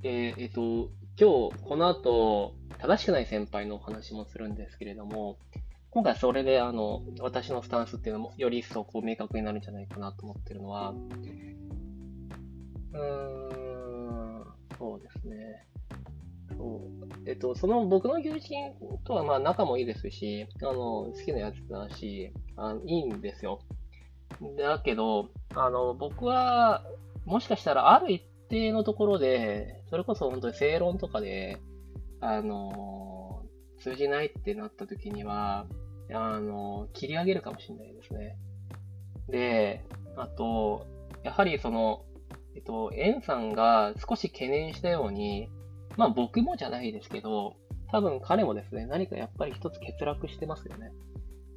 [0.02, 5.38] で、えっと、今日、この後、正しくない先輩のお話もするんですけれども、
[5.90, 10.94] 今回それで、あの、私のスタンスっていうのも、より一層こう明確になるんじゃないかなと思ってるのは、
[12.98, 14.44] うん、
[14.78, 15.68] そうですね。
[16.58, 17.30] そう。
[17.30, 23.60] えっと、その僕の友人とはまあ仲もいいですし、あの、好きなやつだし、あいいんですよ。
[24.58, 26.84] だけど、あの、僕は、
[27.26, 31.60] もしかしたらある一定のところで、それこそ本当に正論とかで、
[32.22, 33.44] あの、
[33.80, 35.66] 通じないってなった時には、
[36.14, 38.38] あの、切り上げるかもしれないですね。
[39.30, 39.84] で、
[40.16, 40.86] あと、
[41.24, 42.06] やはりその、
[42.58, 45.48] えっと、エンさんが少し懸念したように、
[45.96, 47.56] まあ僕もじゃないですけど、
[47.92, 50.92] 多分彼もですね、何かやっぱり一つ欠落してますよね。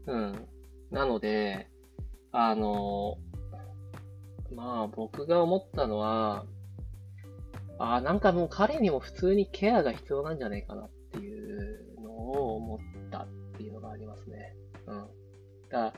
[0.06, 0.48] うん。
[0.90, 1.70] なので、
[2.32, 3.16] あの、
[4.54, 6.44] まあ僕が思ったのは、
[7.78, 12.78] ああ、なんかもう彼にも普通にケアが必要なんじゃないかなっていうのを思っ
[13.10, 14.54] たっていうのがありますね。
[14.86, 14.96] うん。
[14.98, 15.08] だか
[15.70, 15.92] ら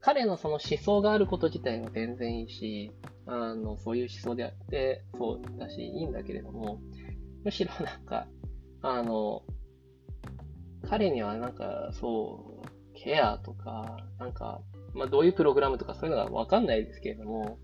[0.00, 2.92] 彼のその思想があること自体は全然いいし、
[3.26, 6.80] あの、そういう思想であって、そうだし、いいんだけれども、
[7.44, 8.26] むしろなんか、
[8.82, 9.42] あの、
[10.88, 14.62] 彼にはなんか、そう、ケアとか、なんか、
[14.94, 17.58] まあ、どういうプログラムとかそういうのがわかんないですけれども、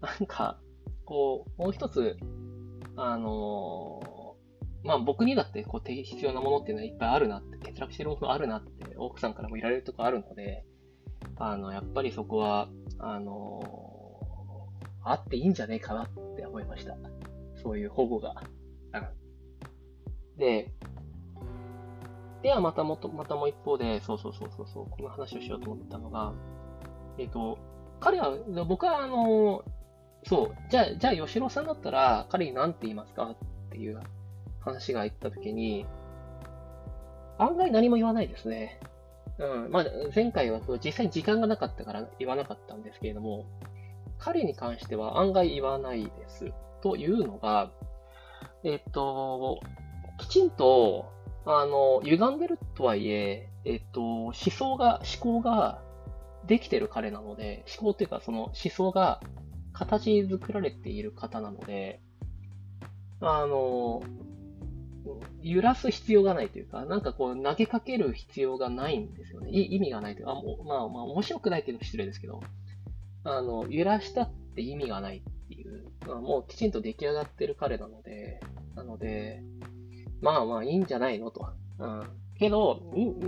[0.00, 0.60] なんか、
[1.04, 2.16] こう、もう一つ、
[2.96, 4.00] あの
[4.82, 10.64] まあ僕にだってこう必要なものっていうのはいっぱいあるなって、欠落してるものあるなって奥さんからも言われるとこあるので、
[11.36, 12.68] あの、やっぱりそこは、
[13.00, 13.62] あの
[15.04, 16.96] あっていいんじゃねえかなって思いました。
[17.62, 18.34] そういう保護が。
[20.36, 20.70] で、
[22.42, 26.32] ではまたもと、またも一方で、そうそうそうそうそう、この話をしようと思ったのが、
[27.18, 27.58] えっ、ー、と、
[28.00, 29.64] 彼は、僕はあの、
[30.24, 33.36] そう、じゃあ、じゃあ、吉野さんだったら、彼に何て言いますかっ
[33.70, 34.00] ていう
[34.60, 35.84] 話が言ったときに、
[37.38, 38.80] 案外何も言わないですね。
[39.38, 39.70] うん。
[39.70, 43.46] まあ、前回は実際に時間がなかったから言わなかったんですけれども、
[44.18, 46.52] 彼に関しては案外言わないです。
[46.82, 47.70] というのが、
[48.64, 49.60] えっと、
[50.18, 51.12] きちんと、
[51.46, 55.80] あの、歪んでるとはいえ、えっと、思想が、思考が
[56.46, 59.20] できてる彼なので、思考っていうかその思想が
[59.72, 62.00] 形作られている方なので、
[63.20, 64.02] あの、
[65.42, 69.50] 揺らす必要がないというか、なんかこう投げかける必要がないんですよね。
[69.50, 70.34] 意味がないというか、あ
[70.64, 72.40] まあまあ面白くないけど失礼ですけど、
[73.24, 78.40] あの、揺らしたって意味がないっていう、まあ、もうきちんと出来上がってる彼なので、
[78.74, 79.42] なので、
[80.20, 81.48] まあまあいいんじゃないのと。
[81.78, 82.02] うん。
[82.38, 82.80] けど、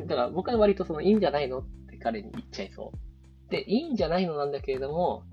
[0.06, 3.50] だから僕は割とそのいいんじゃないのって彼に言っちゃいそう。
[3.50, 5.24] で、いいんじゃないのなんだけれども、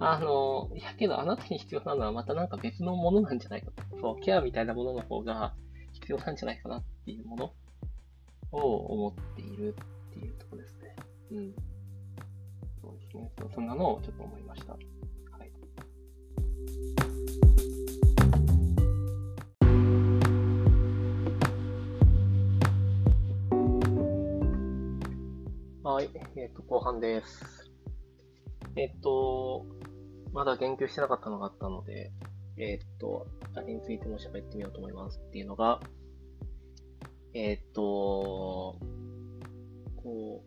[0.00, 3.98] あの、いやけどあなたに必要なのはまたなんか別のものなんじゃないかと。
[4.00, 5.54] そう、ケアみたいなものの方が
[6.04, 7.52] 必要なんじゃないかなっていうもの
[8.52, 9.74] を思っている
[10.10, 10.94] っていうところですね。
[11.30, 11.54] うん。
[12.82, 13.32] そうですね。
[13.54, 14.74] そんなのをちょっと思いました。
[14.74, 14.82] はい。
[25.82, 26.10] はい。
[26.36, 27.72] えっ、ー、と、後半です。
[28.76, 29.64] えっ、ー、と、
[30.34, 32.12] まだ言及してなかったのがあったので、
[32.56, 35.80] えー、っと、あれについても喋ってみようと思いますっていうのが、
[37.34, 38.78] えー、っと、
[39.96, 40.44] こ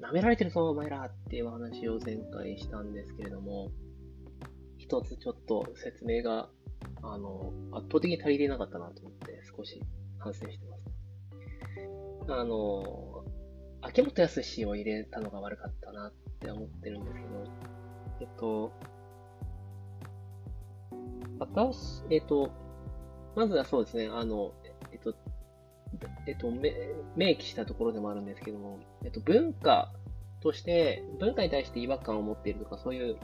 [0.00, 3.70] う、舐められてるぞ、お前らっていう話を前回したんですけれども、
[4.78, 6.50] 一つちょっと説明が、
[7.02, 9.80] あの、圧倒的に足りていなかったなと思って少し
[10.18, 10.76] 反省してま
[12.26, 12.32] す。
[12.32, 13.24] あの、
[13.80, 17.46] 秋元康を入れたのが悪かったなって思ってるんですけど、
[18.20, 18.72] えっと、
[21.38, 22.50] 私、えっと、
[23.36, 24.52] まずはそうですね、あの、
[24.92, 25.14] えっと、
[26.26, 26.50] えっと、
[27.16, 29.92] 明記したところでもあるんですけども、えっと、文化
[30.40, 33.16] として、文化に対して違和感を持っているとか、そういう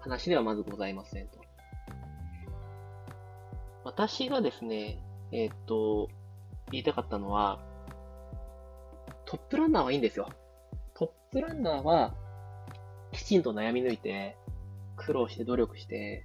[0.00, 1.38] 話ではまずございませんと。
[3.84, 5.02] 私がですね、
[5.32, 6.08] えっと、
[6.70, 7.60] 言いたかったのは、
[9.24, 10.28] トップランナーはいいんですよ。
[10.94, 12.14] トップランナーは、
[13.12, 14.36] きちんと悩み抜いて、
[14.96, 16.24] 苦労して努力して、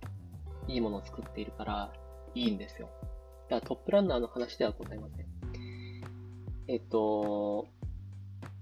[0.67, 1.93] いいものを作っているから、
[2.33, 2.89] いいんですよ。
[3.49, 5.34] だからトップランナーの話ではございません。
[6.67, 7.67] えっと、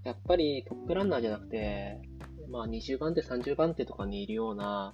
[0.04, 2.02] やっぱりトップランナーじゃなくて、
[2.50, 4.94] まあ20番手、30番手とかにいるような、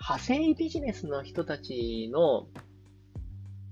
[0.00, 2.46] 派生ビジネスの人たちの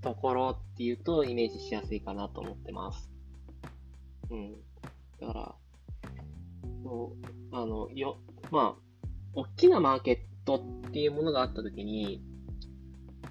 [0.02, 3.10] ところっていうとイメージしやすいかなと思ってます。
[4.30, 4.56] うん。
[5.20, 5.54] だから、
[6.82, 7.12] そ
[7.52, 8.18] う、あの、よ、
[8.50, 12.22] まあ、大きなマーケットっていうものがあったときに、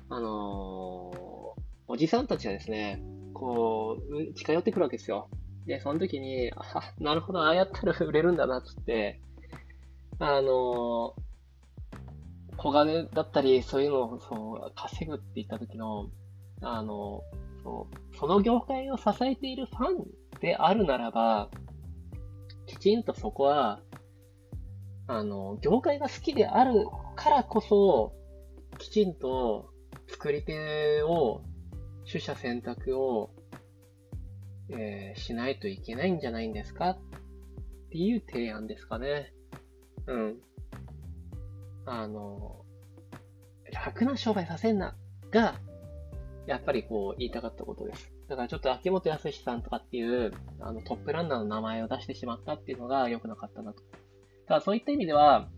[0.09, 3.01] あのー、おじさんたちがですね、
[3.35, 5.29] こう、近寄ってくるわけですよ。
[5.67, 9.21] で、その時に、あ、なるほど、ああやったら売れるんだな、つって、
[10.19, 11.13] あの、
[12.57, 16.09] 小金だったり、そういうのをそう稼ぐって言った時の、
[16.61, 17.21] あの、
[17.63, 20.05] そうその業界を支えているファン
[20.39, 21.49] であるならば、
[22.65, 23.81] きちんとそこは、
[25.07, 28.13] あの、業界が好きであるからこそ、
[28.77, 29.69] きちんと
[30.07, 31.41] 作り手を、
[32.07, 33.31] 取捨選択を、
[34.69, 36.91] えー、しないといけないんじゃないんですか？
[36.91, 36.99] っ
[37.91, 39.33] ていう提案ですかね。
[40.07, 40.37] うん。
[41.85, 42.63] あの、
[43.71, 44.95] 楽な商売させんな、
[45.31, 45.59] が、
[46.47, 48.11] やっぱりこう言いたかったことです。
[48.27, 53.81] だからちょっと秋元康さんとかっていうあのトップランナーの名前を出してしまったっていうのが良くなかったなと。
[54.47, 55.49] ただそういった意味では、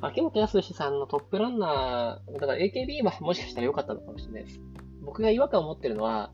[0.00, 4.60] 秋元康さんのトップランナー、だから AKB はもしかしたら良かったのかもしれないです。
[5.08, 6.32] 僕が違和感を持ってるのは、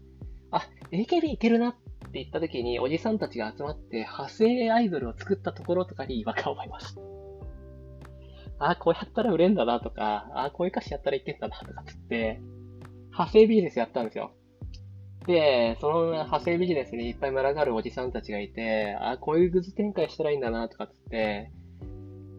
[0.51, 1.75] あ、AKB いけるなっ
[2.11, 7.01] て言った時におじさんたちが集まって派生アイドルを作ったところとかに違和感を覚えました。
[8.59, 12.41] あ、こうやったら売れんだなとか、あ、こういう歌詞やったらいけんだなとかつって、
[13.13, 14.33] 派生ビジネスやったんですよ。
[15.29, 21.53] で、その派生ビジネスにいっぱい群がるおじさんたちがいて、あ、こういうグッズ展開したらいいんだなとかつって、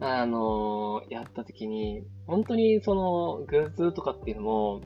[0.02, 4.82] あの、やった時に、本当にそのグッズとかっていうのも、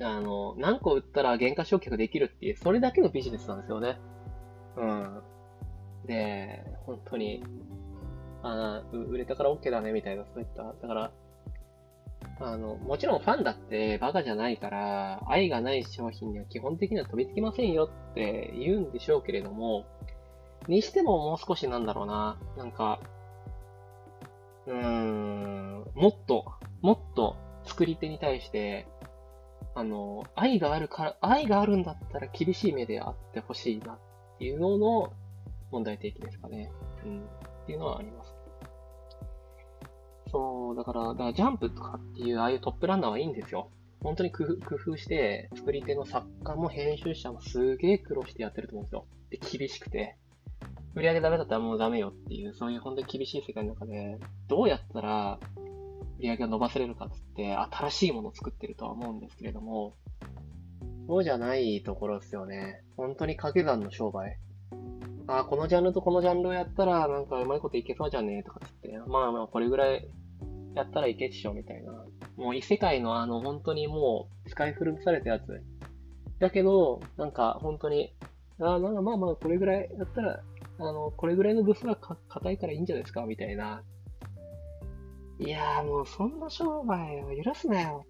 [0.00, 3.98] あの、何個売ったら原価償却できるっていう、それだけのビジネスなんですよね。
[4.76, 5.22] うん。
[6.06, 7.44] で、本当に、
[8.42, 10.64] あ売れたから OK だね、みたいな、そういった。
[10.64, 11.10] だから、
[12.40, 19.86] あの、もちろんファンだってバカじゃないから、愛がない商品には基本的には飛びつきませんよって言うんでしょうけれども、
[20.68, 23.00] にしてももう少しなんだろうな、なんか、
[24.66, 26.46] うーん、もっと、
[26.80, 28.86] もっと作り手に対して、
[29.74, 33.98] あの、愛があるから、愛があるんだったら厳しい目であってほしいなっ
[34.38, 35.12] ていうのの
[35.70, 36.70] 問題提起ですかね。
[37.04, 37.24] うん。
[37.24, 38.34] っていうのはあります。
[40.30, 43.70] そう、だから、だからジャンプとかっていうああいうトップランナーはいいんですよ。
[44.02, 49.06] 本当に工夫して、作り手の作家も編集者もすげえ苦労してやってると思うんですよ。
[49.30, 50.16] で、厳しくて。
[50.94, 55.40] 売り上げダメだったらもうダメよっていう、そういう本当に厳しい世界の中で、どうやったら
[56.24, 59.94] り上げを伸ばせれるかつって、新しいものを作ってるとは思うんですけれども、
[61.06, 62.82] そうじゃないところですよね。
[62.96, 64.38] 本当に掛け算の商売。
[65.26, 70.08] ああ、このジャンルとこのジャンルをやったら、なんかうまいこといけそうじゃねえとかつって、まあまあこれぐらい
[70.74, 71.92] やったらいけっしょ、みたいな。
[72.36, 75.62] もう異世界のあの、本当にもう、使い古されたやつ。
[76.40, 78.14] だけど、なんか、本当に、
[78.60, 80.42] あなんかまあまあ、これぐらいやったら、
[80.78, 83.82] あの、これぐらいのブスが硬いからいいんじゃないですか、みたいな。
[85.38, 88.06] いやーもう、そんな商売を許すなよ。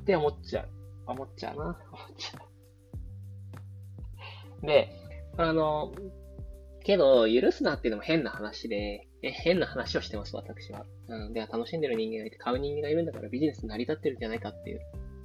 [0.00, 0.68] って思っちゃう。
[1.06, 1.64] 思っちゃうな。
[1.64, 1.76] 思っ
[2.16, 2.40] ちゃ
[4.62, 4.66] う。
[4.66, 4.90] で、
[5.36, 5.94] あの、
[6.82, 10.86] けど、許すなっていうのも変な話で、え変な話をしてます、私は。
[11.08, 14.80] うん、で、楽しんでる人間がいて、買う人間がいるんだからビジネス成り立ってるんじゃないかっていう。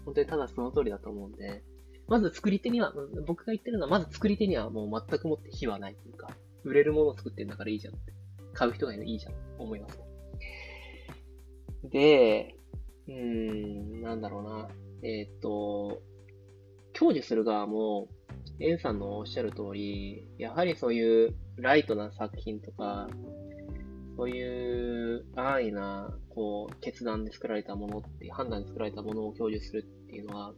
[0.05, 1.63] 本当にただその通りだと思うんで、
[2.07, 2.93] まず作り手には、
[3.25, 8.13] 僕が言ってるのは、まず作り手にはもう全くもって非はないというか、売れるものを作ってんだからいいじゃんって。
[8.53, 9.99] 買う人がいるいいじゃん思います。
[11.83, 12.55] で、
[13.07, 14.69] うーん、なんだろうな。
[15.03, 16.01] えー、っと、
[16.93, 18.07] 享受する側も、
[18.59, 23.09] エンさんのおっしゃる通り、やはりそういうライトな作品とか、
[24.17, 30.53] そういう安易な、こう、決断で作られたものって、判断で作られたものを享受するっていうのは、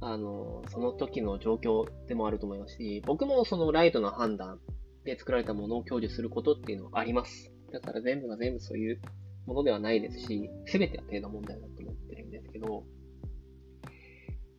[0.00, 4.60] あの、その時の状況でもあると思いますし、僕もそのライトな判断
[5.04, 7.52] で作られたものを享受することっていうのはあります。
[7.72, 9.00] だから全部が全部そういう
[9.46, 12.84] ものではないですし、すべては程度問題だと思ってるんですけど、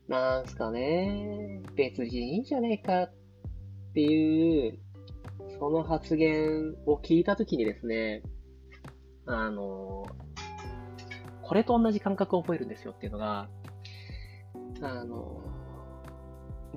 [0.08, 3.14] なんすかね、別人いいじゃねえかっ
[3.94, 4.80] ていう、
[5.60, 8.24] その発言を聞いたときにですね、
[9.26, 10.06] あの、
[11.42, 13.50] これと同じ感覚を覚えるんですよっていうのが、
[14.82, 15.42] あの、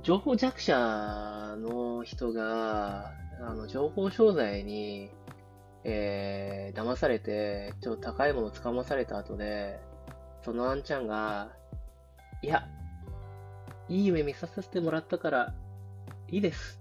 [0.02, 5.10] 情報弱者の人が、あの、情報商材に、
[5.84, 9.80] えー、騙されて、ちょっと高いものをつかまされた後で、
[10.44, 11.52] そのあんちゃんが、
[12.42, 12.66] いや、
[13.88, 15.54] いい夢見させてもらったから、
[16.28, 16.80] いいです。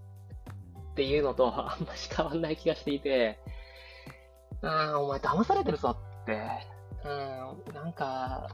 [0.91, 3.39] っていうのと、あんまし変わんない気がしていて、
[4.61, 6.41] うん、お前騙されてるぞって、
[7.05, 8.49] うん、なんか、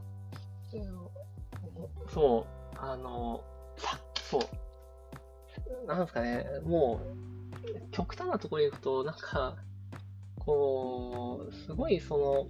[2.14, 3.44] そう、あの、
[3.78, 5.88] さ、そう。
[5.88, 9.56] なんですかね、もう、極端なところで行くと、なんか、
[10.46, 12.48] こう、すごいその、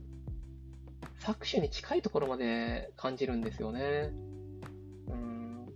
[1.19, 4.11] 作詞に近いところまで感じるんですよね。
[5.07, 5.67] うん、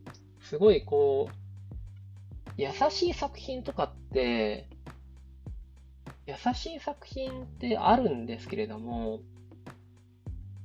[0.42, 4.68] すごいこう、優しい作品とかって、
[6.28, 9.22] 優しい作品ってあるんですけれども、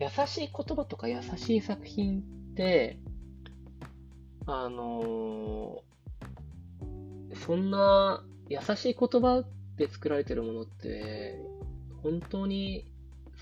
[0.01, 2.23] 優しい言葉とか優しい作品っ
[2.55, 2.99] て、
[4.47, 9.45] あのー、そんな優しい言葉
[9.77, 11.39] で作られてるものって、
[12.03, 12.87] 本当に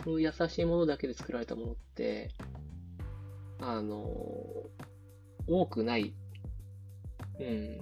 [0.05, 2.30] そういう優しいものだけで作られたものって、
[3.61, 4.05] あの、
[5.47, 6.14] 多くない、
[7.41, 7.80] うん、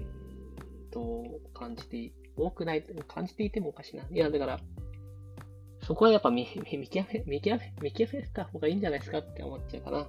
[0.90, 1.24] と
[1.54, 4.04] 感じて多くない、感じていてもおかしいな。
[4.10, 4.60] いや、だから、
[5.82, 10.08] そこはやっぱ見見極め、見極め、見極めた方がいいんじゃないですかって思っちゃうかな。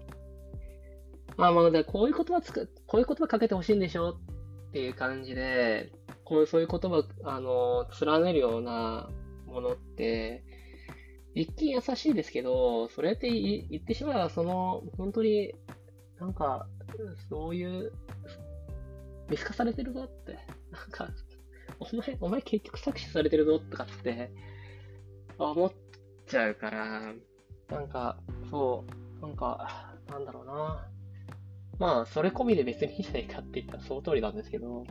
[1.38, 4.18] まあまあ、こういう言葉つく、こういう言葉かけてほしいんでしょ
[4.70, 5.92] っていう感じで、
[6.26, 9.10] こう、そういう言葉、あの、連ねるような
[9.46, 10.44] ものって、
[11.34, 15.54] 一見優しいですけど、それって言ってしまえば、その、本当に、
[16.20, 16.68] なんか、
[17.30, 17.92] そういう、
[19.30, 20.34] 見透かされてるぞって、
[20.72, 21.10] なんか、
[21.80, 24.32] お前、お前結局搾取されてるぞとかって
[25.38, 25.74] 思っ
[26.28, 27.14] ちゃうから、
[27.70, 28.20] なんか、
[28.50, 28.86] そ
[29.22, 30.88] う、なんか、なんだろうな。
[31.80, 34.86] まあ、それ込みで別にいいじゃないかって言ったらその通りなんですけど、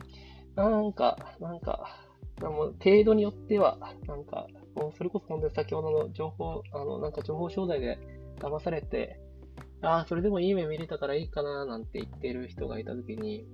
[0.57, 1.98] なんか、なんか、
[2.40, 7.98] もう程度によっては、なんか、もうそれこそ本当に先ほどの情報、あの、なんか情報商材で
[8.38, 9.20] 騙されて、
[9.82, 13.46] ああ、それでもいい目見れたからいいかななんて言ってる人がいたときに、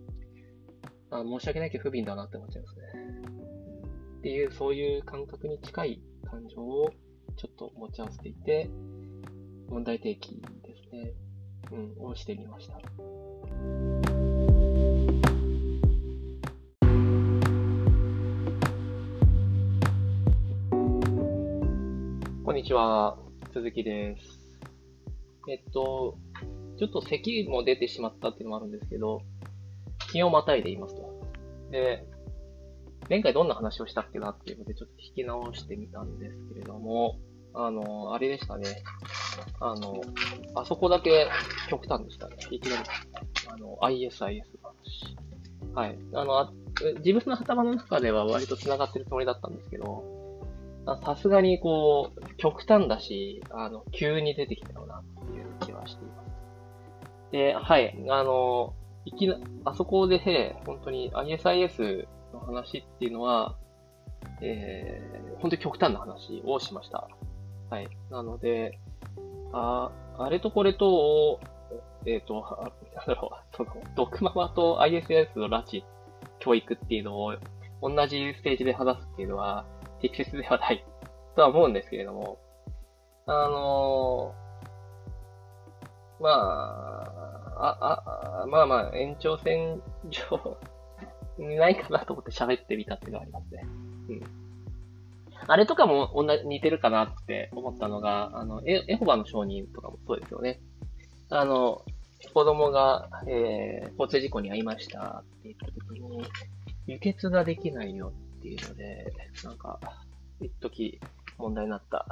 [1.11, 2.85] あ申し訳ないけど不憫だなって思っちゃいますね。
[4.19, 6.91] っていう、そういう感覚に近い感情を
[7.37, 8.69] ちょっと持ち合わせていて、
[9.69, 11.13] 問題提起ですね、
[11.99, 14.16] うん、をしてみました。
[22.47, 23.19] こんにちは、
[23.53, 24.39] 鈴木です。
[25.49, 26.17] えっと、
[26.79, 29.23] ちょっと咳も出てしまったっていうのもあるんですけど、
[30.13, 31.27] 日をまたいで言いますと。
[31.73, 32.07] で、
[33.11, 37.19] 前回どんな話をしたっけなっていうので、ちょっと引き直してみたんですけれども、
[37.53, 38.85] あの、あれでしたね。
[39.59, 40.01] あの、
[40.55, 41.27] あそこだけ
[41.69, 42.37] 極端でしたね。
[42.53, 42.83] いきなり、
[43.49, 45.17] あの、ISIS の話。
[45.75, 45.99] はい。
[46.15, 46.53] あの、あ
[46.99, 50.16] 自分の頭の中では割と繋がってるつもりだったんですけど、
[51.05, 57.33] さすがにこう、極端だし、あの、急に出てきたよなっていう気はしています。
[57.33, 57.97] で、はい。
[58.09, 58.75] あの、
[59.05, 63.57] いきな、あそこで、本当に ISIS の話っていうのは、
[64.41, 67.09] えー、本当に極端な話をしました。
[67.71, 67.89] はい。
[68.11, 68.79] なので、
[69.53, 71.41] あ、あれとこれと、
[72.05, 75.83] えっ、ー、と、なんだろう、その、ドクママと ISIS の拉致、
[76.39, 77.35] 教育っていうのを
[77.83, 79.65] 同じステージで話すっていうのは
[80.09, 80.85] 適切ではない
[81.35, 82.39] とは思うんですけれども、
[83.27, 90.59] あのー、まあ、あ、あ、まあまあ、延長線上
[91.39, 93.63] ないかなと思って喋ってみたっていうのがありますね。
[94.09, 94.23] うん。
[95.49, 100.61] あれとかも同じ、似てるかなって思ったのが、あの、エエホバの証人とかもそうですよね。
[101.29, 101.83] あの、
[102.33, 106.25] 子供が、えー、交通事故に遭いましたって言った時に、
[106.87, 108.13] 輸血ができないよ
[108.47, 109.81] っていうので、なんか、
[110.41, 111.01] 一時
[111.37, 112.07] 問題になった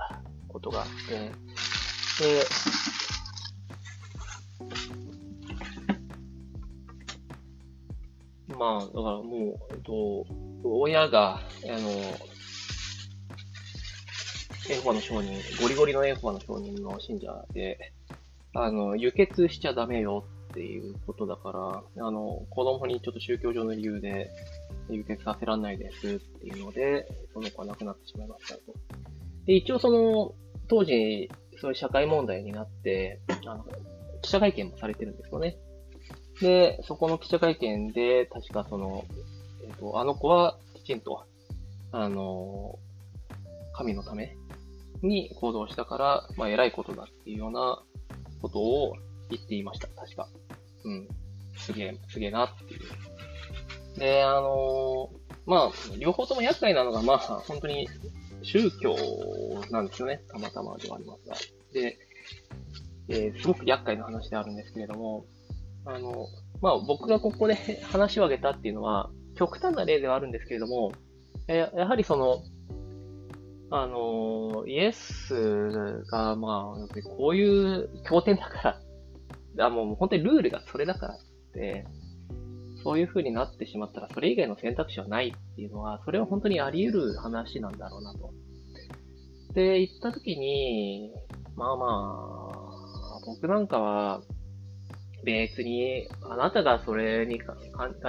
[0.48, 1.30] ことがあって、
[2.24, 2.44] で、
[8.56, 10.26] まあ、だからもう、えっと、
[10.64, 11.90] 親が、あの、
[14.70, 17.92] エホバの商人、ゴリゴリのエホバの商人の信者で、
[18.54, 24.30] あの、輸血しちゃダメよっていうことだから、あの、子供にちょっと宗教上の理由で、
[24.90, 28.60] 輸血させらんないですっていうので、その子は亡くなってしまいましたと。
[29.46, 30.34] で、一応その、
[30.68, 31.30] 当時、
[31.60, 33.64] そういう社会問題になって、あの、
[34.22, 35.56] 記者会見もされてるんですよね。
[36.40, 39.04] で、そこの記者会見で、確かその、
[39.62, 41.24] えっ、ー、と、あの子はきちんと、
[41.92, 42.78] あの、
[43.74, 44.36] 神のため
[45.02, 47.82] に行動したから、まあ、偉いことだっていうような
[48.40, 48.94] ことを
[49.30, 50.28] 言っていました、確か。
[50.84, 51.08] うん。
[51.56, 52.80] すげえ、すげえなっていう。
[53.98, 55.10] で、あの
[55.46, 57.88] まあ、両方とも厄介なのが、まあ、本当に
[58.42, 58.96] 宗教
[59.70, 60.22] なんですよね。
[60.30, 61.34] たまたまではありますが。
[61.72, 61.98] で、
[63.08, 65.26] えー、すごく厄介な話であるんですけれども、
[65.84, 66.26] あの、
[66.62, 70.92] まあ僕がここで 話を挙げたっていうのは、極端な例ではあるんですけれども、
[71.46, 72.42] ややはりその、
[73.70, 78.80] あの、イエスが、まあ、こういう経典だか
[79.56, 81.18] ら、あもう本当にルールがそれだからっ
[81.52, 81.86] て、
[82.84, 88.30] そういう風になってしまったら、それ以外の選択肢はないっていうのは、それは本当にあり得る話なんだろうなと。
[89.54, 91.10] で、言った時に、
[91.56, 94.20] まあまあ、僕なんかは、
[95.24, 97.56] 別に、あなたがそれに感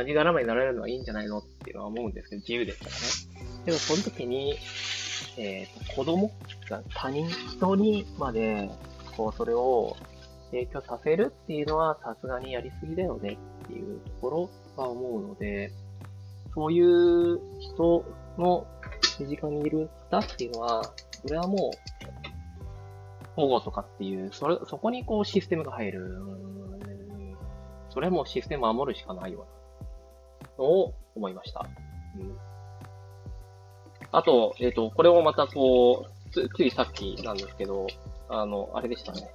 [0.05, 2.85] じがらまになられるのはいいんじゃないのっていうのは思うんですけど、自由ですか
[3.37, 3.55] らね。
[3.65, 4.57] でもその時に、
[5.37, 6.31] えっ、ー、と、子供
[6.93, 8.69] 他人、人にまで、
[9.15, 9.95] こう、それを
[10.51, 15.71] 影響させるっていうのはさすがにやりすぎだよねっていうところは思うので、
[16.53, 18.05] そういう人
[18.37, 18.65] の
[19.19, 26.21] 身近にいる方っていうのは、それはもう、保護とかっていう、それ、そこにこうシステムが入る。
[27.89, 29.47] それもシステムを守るしかないよ
[30.59, 31.65] うなのを思いました。
[32.19, 32.37] うん、
[34.11, 37.87] あと、えっ、ー、と、これもまたこう、つ、ついさっきなんですけど、
[38.29, 39.29] あの、あれでしたね。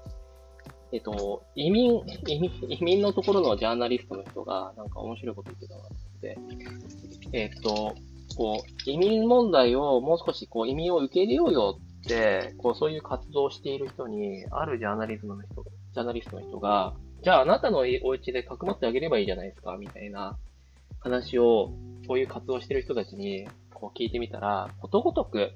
[0.93, 6.39] えっ、と、移民、移民、移民のところのジャーナリストの人が、なんか面白いこと言ってたなって。
[7.33, 7.95] えっ、と、
[8.37, 20.39] こう、移民問題をもう少しこう、移民を受け入れようよって、こう、そういう活動をしている人に、あるジャーナリズムの人、ジャーナリストの人が、じゃああなたのお家でかくまってあげればいいじゃないですか、みたいな
[21.01, 21.73] 話を、
[22.07, 25.53] そういう活動してる人たちに、こう聞いてみたら、ことごとく、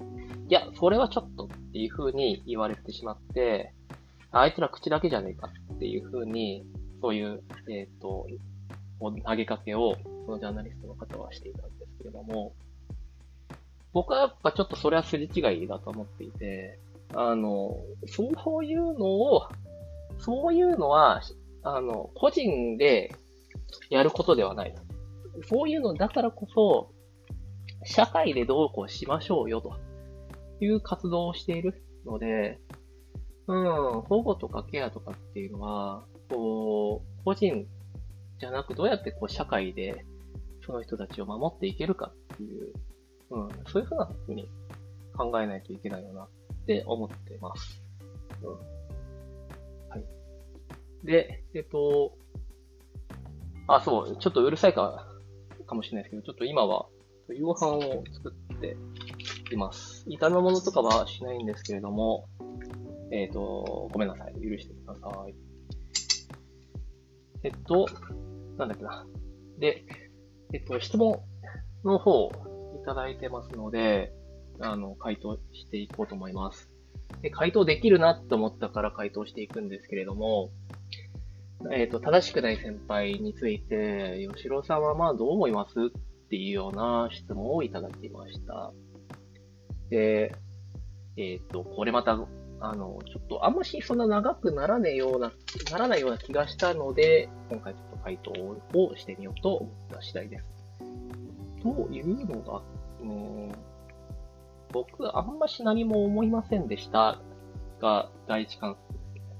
[0.48, 3.72] いや、それはちょっとっていう風に言われてしまって、
[4.36, 6.66] あいつら口だけじゃねえかっていう風に、
[7.00, 8.26] そういう、えっ、ー、と、
[9.00, 12.52] 投げかけを、そのジャーナリストの方はしていたんですけれども、
[13.92, 16.80] 僕はやっぱちょっとそれはすれ違いだと思っていて、
[17.14, 17.76] あの、
[18.06, 19.48] そういうのを、
[20.18, 21.22] そういうのは、
[21.62, 23.14] あの、個人で
[23.88, 24.74] やることではない。
[25.48, 26.92] そういうのだからこそ、
[27.84, 29.76] 社会でどうこうしましょうよと
[30.60, 32.58] いう活動をしているので、
[33.46, 37.66] うん、保護とかケアとかっていうのは、こう、個人
[38.38, 40.04] じゃなくどうやってこう社会で
[40.64, 42.72] その人たちを守っていけるかっていう、
[43.30, 44.48] うん、そういうふうなふうに
[45.16, 46.28] 考えないといけないよなっ
[46.66, 47.82] て思ってます。
[48.42, 49.88] うん。
[49.90, 51.06] はい。
[51.06, 52.16] で、えっと、
[53.68, 55.06] あ、そう、ちょっとうるさいか、
[55.66, 56.86] かもしれないですけど、ちょっと今は
[57.28, 58.76] 夕飯を作って
[59.52, 60.04] います。
[60.08, 62.26] 炒め物とかはしないんですけれども、
[63.14, 64.34] えっ、ー、と、ごめんなさい。
[64.34, 65.34] 許してください。
[67.44, 67.86] えっと、
[68.58, 69.06] なんだっけな。
[69.60, 69.84] で、
[70.52, 71.20] えっと、質問
[71.84, 72.32] の方
[72.82, 74.12] いただいてますので、
[74.58, 76.72] あの、回答していこうと思います。
[77.22, 80.50] で、回答できるなと思ったから回答していくんですけれども、
[81.72, 88.72] えっ、と、正しくない先輩について、吉郎さんはまあどう思いますっていうような質問をいただきました。
[89.88, 90.34] で、
[91.16, 92.18] えっ、と、これまた、
[92.66, 95.32] あの、ちょっとあんましそんな長くならねえような、
[95.70, 98.30] ならないような気がしたので、今回ちょっと回答
[98.78, 100.46] をしてみようと思った次第です。
[101.62, 102.62] というのが、
[103.02, 103.52] うん、
[104.72, 107.20] 僕、あんまし何も思いませんでした
[107.80, 109.34] が、第一関数ですね。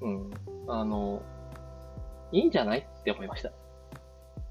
[0.00, 0.30] うん。
[0.68, 1.22] あの、
[2.32, 3.52] いいんじゃないって思いました。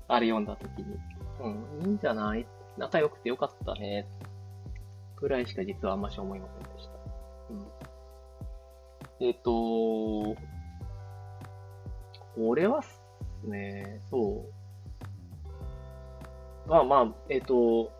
[0.07, 0.97] あれ読んだ時に。
[1.41, 1.49] う
[1.83, 2.47] ん、いいんじゃない？
[2.77, 4.07] 仲良くてよかったね。
[5.17, 6.94] くらいしか実はあんまし思いませんでした。
[9.19, 10.35] えっ、と、
[12.35, 13.01] これはす
[13.45, 14.45] ね、そ
[16.65, 16.69] う。
[16.69, 17.91] まあまあ、えっ、と、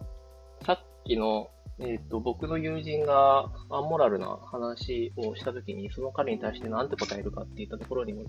[0.65, 8.23] さっきの、えっ、と、僕の友人がアンモラルな話をしたときに、その彼に対して何て答えるかっていったところにも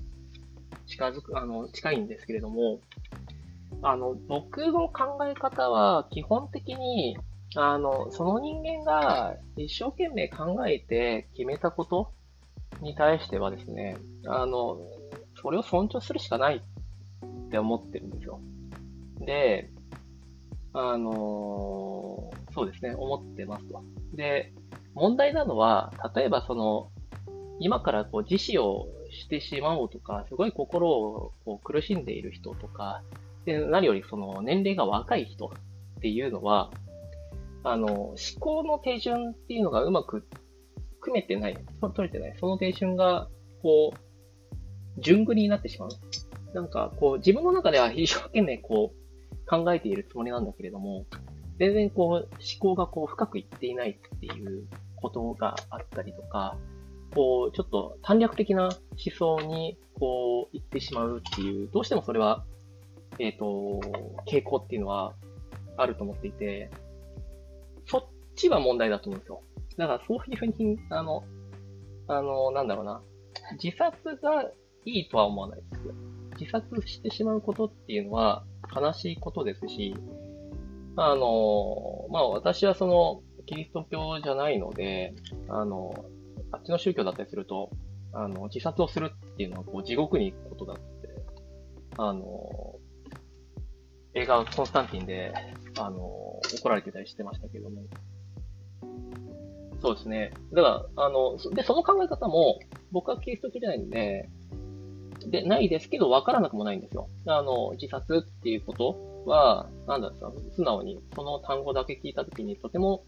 [0.86, 2.80] 近づく、あの、近いんですけれども、
[3.82, 7.16] あの、僕の考え方は基本的に、
[7.56, 12.12] あの、その人間が一生懸命考えて決めたこと
[12.82, 13.96] に対してはですね、
[14.26, 14.78] あの、
[15.40, 18.40] それを尊重するしかないって思ってるんですよ。
[19.20, 19.70] で、
[20.78, 23.82] あのそうですね、思ってますと。
[24.12, 24.52] で、
[24.94, 26.90] 問題なのは、例えばその、
[27.60, 33.02] 今からこう自死をしてしまおうとか、すごい心をこう苦しんでいる人とか、
[33.46, 36.70] で、何よりその年齢が若い人っていうのは、
[37.68, 40.26] あの、思考の手順っていうのがうまく
[41.00, 41.58] 組めてない、
[41.94, 42.36] 取れてない。
[42.38, 43.28] その手順が、
[43.62, 45.88] こう、順繰りになってしまう。
[46.54, 51.06] なんか、こう、自分の中では一生懸命こう、考えているつもりなんだけれども、
[51.58, 52.28] 全然こう、思
[52.60, 56.56] 考がこう、深くいっていないっていうことがあったりとか、
[57.14, 58.76] こう、ちょっと短絡的な思
[59.16, 62.44] 想に、こう、行ってしまうっていう、どうしてもそれは
[63.18, 63.80] えっ、ー、と、
[64.26, 65.14] 傾向っていうのは
[65.76, 66.70] あると思っていて、
[68.36, 69.42] ちは問題だと思うんですよ。
[69.76, 71.24] だからそういうふうに、あの、
[72.08, 73.02] あの、なんだろうな、
[73.62, 74.44] 自殺が
[74.84, 75.94] いいとは思わないですよ。
[76.38, 79.94] 自殺してしまうことっていうのは悲しいことですし、
[80.96, 85.14] あの、まあ私はその、キリスト教じゃないので、
[85.48, 85.94] あの、
[86.50, 87.70] あっちの宗教だったりすると、
[88.12, 90.82] あの、自殺をするっていうのはこう地獄に行くことだって、
[91.96, 92.76] あの、
[94.14, 95.32] 映画コンスタンティンで、
[95.78, 97.82] あの、怒られてたりしてましたけども。
[99.86, 100.32] そうですね。
[100.52, 102.58] だから、あの、で、その考え方も、
[102.90, 104.28] 僕はキリスト教じゃないんで、
[105.28, 107.08] で、ないですけど、わからなくもないんですよ。
[107.26, 113.04] あの、自殺っていうことは、なんだろう、素直に、その単語だけ聞いたときに、とても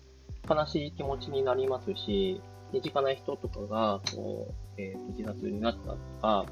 [0.49, 2.41] 悲しい気持ちになりますし、
[2.73, 6.47] 身近な人とかが、こう、えー、自殺になったとか、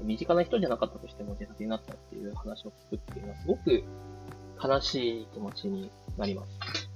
[0.00, 3.82] 身近な人じゃなかったとしても自殺になったっていう話を聞くっていうのは、すごく
[4.62, 6.92] 悲しい気持ちになります。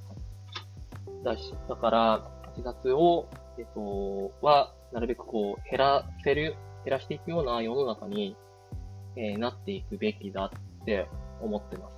[1.25, 3.29] だし、だから、自殺を、
[3.59, 6.55] えっと、は、なるべくこう、減らせる、
[6.85, 8.37] 減らしていくような世の中に、
[9.17, 10.51] えー、なっていくべきだ
[10.83, 11.09] って
[11.41, 11.97] 思ってます。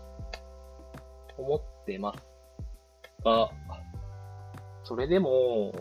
[1.37, 2.23] 思ってます。
[3.25, 3.51] が、
[4.85, 5.73] それでも、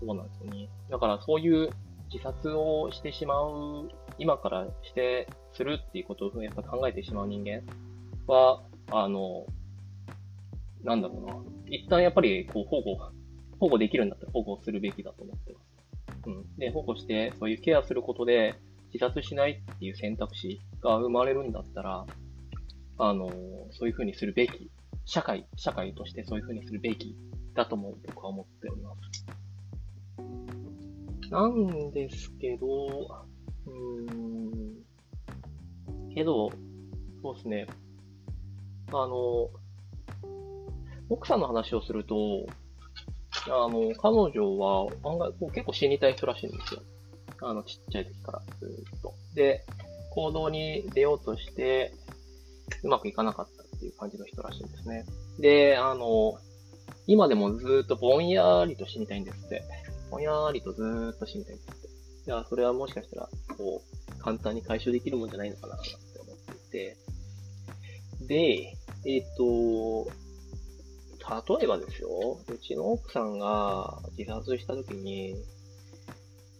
[0.00, 0.68] そうなんですよね。
[0.90, 1.70] だからそういう
[2.12, 3.88] 自殺をしてしまう、
[4.18, 7.62] 今からして、するっていうことをやっぱ考えてしまう人間
[8.26, 9.46] は、あの、
[10.82, 11.36] なんだろうな。
[11.66, 12.98] 一旦やっぱり、こう、保護、
[13.62, 15.64] 保護できるんだったら保護するべきだと思ってます。
[16.26, 16.56] うん。
[16.56, 18.56] で、保護して、そういうケアすることで、
[18.92, 22.04] 自殺しないっていう選択肢が生まれるんだったら、
[22.98, 23.28] あの、
[23.70, 24.72] そういうふうにするべき。
[25.04, 27.16] 社会、社会としてそういうふうにするべき
[27.54, 28.94] だとも僕は思っておりま
[31.20, 31.30] す。
[31.30, 34.12] なんですけど、うー
[36.10, 36.50] ん、けど、
[37.22, 37.66] そうですね。
[38.88, 39.50] あの、
[41.08, 42.46] 奥さんの話をすると、
[43.46, 46.82] あの、彼女は案外こう結構死にたい人らしいんですよ。
[47.40, 49.14] あの、ちっちゃい時からずっと。
[49.34, 49.64] で、
[50.10, 51.92] 行動に出ようとして、
[52.84, 55.04] うまくいかなかったっていう感じの人らしいんですね。
[55.40, 56.38] で、あの、
[57.06, 59.62] 今でもずっとぼんやりと死にたいんですって。
[60.10, 61.88] ぼんやりとずっと死にたいんですって。
[61.88, 65.88] いや、それはもしかしたら、こう、簡単に解消できるもんじゃないのかなって
[66.20, 66.96] 思っていて。
[68.26, 70.12] で、えっ、ー、と、
[71.28, 72.08] 例えばですよ、
[72.48, 75.34] うちの奥さんが自殺した時に、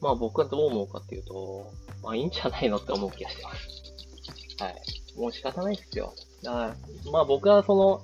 [0.00, 4.62] まあ僕はどう思うかっていうと、まあいいんじゃないのって思う気がしてます。
[4.62, 4.74] はい。
[5.16, 6.12] もう仕方ないですよ。
[6.42, 6.76] だから、
[7.10, 8.02] まあ僕はその、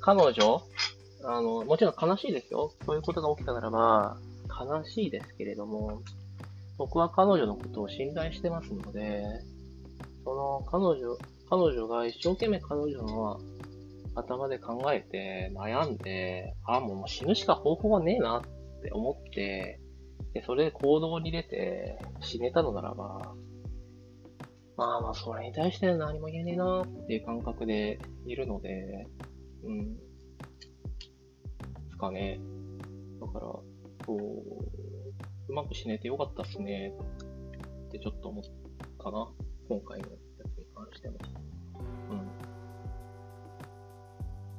[0.00, 0.62] 彼女、
[1.24, 2.72] あの、もちろん悲しいですよ。
[2.84, 4.18] そういうことが起きたならば、
[4.48, 6.02] 悲しいですけれども、
[6.76, 9.22] 僕は彼女のことを信頼してますので、
[10.24, 11.16] その彼女、
[11.48, 13.40] 彼女が一生懸命彼女の
[14.14, 18.42] 頭で考えて悩んで、あ、もう死ぬしか方法はねえなっ
[18.82, 19.80] て思って、
[20.32, 23.34] で、それで行動に出て死ねたのならば、
[24.76, 29.06] まあまあ、それに対して何も言えねえなっていう感覚でいるので、
[29.64, 29.96] うん。
[29.96, 30.00] で
[31.90, 32.40] すかね。
[33.20, 33.64] だから、こ
[34.08, 34.22] う、
[35.48, 36.92] うまく死ねてよかったっすね
[37.88, 38.44] ってちょっと思っ
[38.98, 39.28] たかな。
[39.68, 40.16] 今回のや
[40.52, 41.18] つに関しても。
[42.10, 42.53] うん。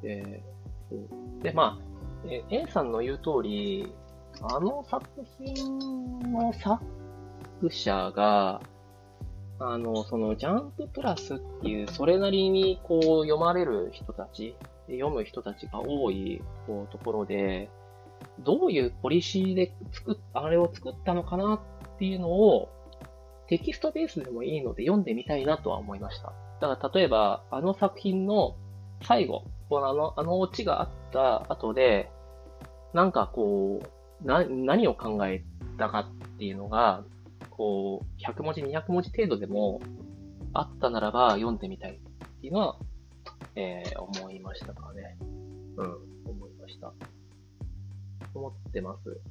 [0.05, 0.43] で、
[0.89, 1.43] そう。
[1.43, 3.91] で、まあ、A さんの言う通り、
[4.41, 5.05] あの作
[5.37, 5.79] 品
[6.31, 6.81] の作
[7.69, 8.61] 者が、
[9.59, 14.55] あの、そのジャンププラスっていう、それなりにこう読まれる人たち、
[14.87, 17.69] 読む人たちが多いこうところで、
[18.39, 21.55] どういうポリシーで作っ、あれを作ったのかな
[21.95, 22.69] っていうのを、
[23.47, 26.33] テキストベースでもいいので読んでみたいなとは思いました。
[26.59, 28.55] だから例えば、あの作品の
[29.03, 32.09] 最後、このあの、あのオチがあった後で、
[32.93, 33.82] なんかこ
[34.24, 35.43] う、な、何を考え
[35.78, 37.03] たかっていうのが、
[37.49, 39.82] こう、100文字、200文字程度でも
[40.53, 42.78] あったならば読んでみたいっていうのは、
[43.55, 45.18] えー、思いましたかね。
[45.78, 46.93] うん、思いました。
[48.34, 49.22] 思ってます。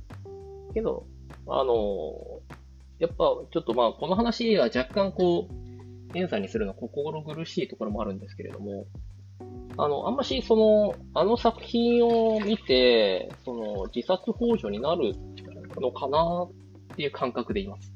[0.72, 1.06] けど、
[1.46, 2.40] あの、
[2.98, 8.86] やっぱ、ちょっとまあ、この話は若干こう、エンさんにするの心苦しいところもあるんですけれども、
[9.76, 15.14] あの、あんまし、その、あの作品を見て、その、自殺幇助になる
[15.80, 17.92] のかなっていう感覚でいます。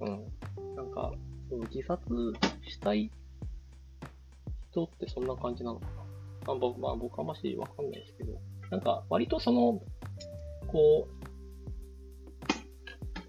[0.00, 0.24] うん。
[0.76, 1.12] なんか、
[1.48, 2.04] その自殺
[2.68, 3.10] したい
[4.70, 5.86] 人ってそんな感じなのか
[6.46, 6.52] な。
[6.52, 8.38] あ僕、まあ僕はましわかんないですけど、
[8.70, 9.80] なんか割とその、
[10.68, 11.16] こう、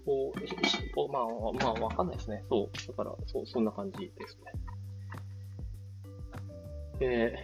[0.04, 2.44] こう、こうまあ、まあわかんないですね。
[2.48, 2.86] そう。
[2.86, 4.52] だから、そう、そんな感じですね。
[6.98, 7.36] で、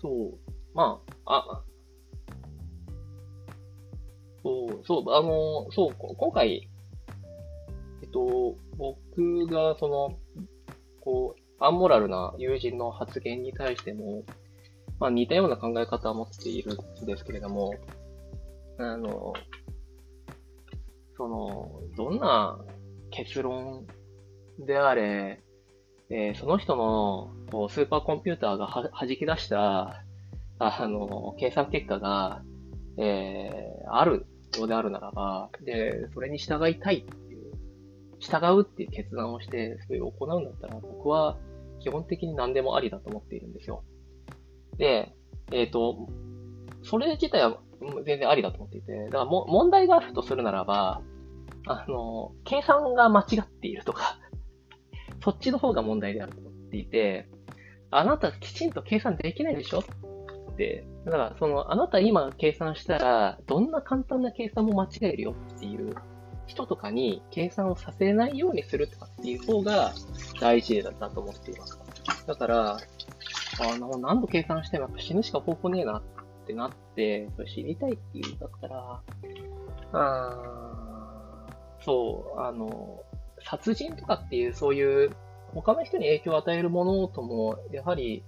[0.00, 0.38] そう、
[0.74, 1.64] まあ、あ、
[4.42, 6.68] そう、そう、あの、そう、今回、
[8.02, 10.18] えっと、僕がその、
[11.00, 14.24] こう、アンモラルな友人の発言に対しても、
[14.98, 17.74] まあ似たような考え方を持っているんですけれども、
[18.78, 19.32] あの、
[21.16, 22.58] その、どんな
[23.10, 23.86] 結論
[24.58, 25.41] であれ、
[26.14, 30.04] えー、その人のこうスーパーコンピューターがは弾き出した、
[30.58, 32.42] あの、計算結果が、
[32.98, 34.26] えー、ある
[34.58, 37.54] ようであるならば、で、それに従いたいっていう、
[38.20, 41.38] 従うっていう決断をして、それを行うんだったら、僕は
[41.80, 43.82] 基本的に何でもありだと思っているんですよ。
[44.76, 45.14] で、
[45.50, 46.08] えっ、ー、と、
[46.82, 47.58] それ自体は
[48.04, 51.00] 全然ありだと思っていて、だからも問題があるとするならば、
[51.66, 54.18] あの、計算が間違っているとか
[55.22, 57.28] そっちの方が問題であると思っていて、
[57.90, 59.80] あなたきちんと計算できないでしょ
[60.52, 65.94] って、だからその、あなた今計算したら、どんな簡単な計算も間違えるよっていう
[66.46, 69.94] 人とかに計算をさせないようにするとかっていう方が
[70.40, 71.78] 大事だと思っています。
[72.26, 72.78] だから、
[73.60, 76.02] あの、何度計算してもやっぱ死ぬしか方法ねえなっ
[76.46, 79.00] てなって、それ知りたいっていうんだったら、
[79.92, 80.52] あ
[81.84, 83.02] そう、あの、
[83.44, 85.10] 殺人とかっていうそういう
[85.54, 88.24] 他の人に影響を与えるものとも、やはり、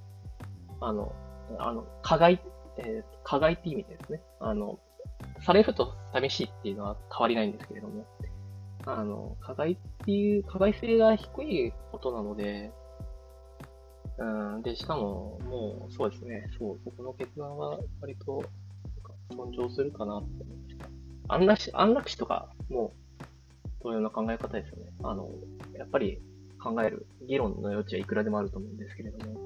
[0.81, 1.15] あの、
[1.59, 2.41] あの、加害、
[2.79, 4.21] えー、加害って意味ですね。
[4.41, 4.79] あの、
[5.41, 8.07] されると寂しいっていうのは変わりないんですけれども、
[8.87, 12.71] あの、加害っていう、加害性が低いことなので、
[14.19, 14.25] う
[14.59, 18.45] ん、で、しかも、もう、そうですね、そう、そこの決断は割と
[19.35, 20.89] 尊重するかなって思いました。
[21.29, 23.04] 安楽死、安楽死とか、もう、
[23.85, 24.93] 同様な考え方ですよね。
[25.05, 25.29] あの、
[25.79, 26.21] やっぱり
[26.59, 29.39] 考える、議論の余地はいくらでもあると思うんですけれども、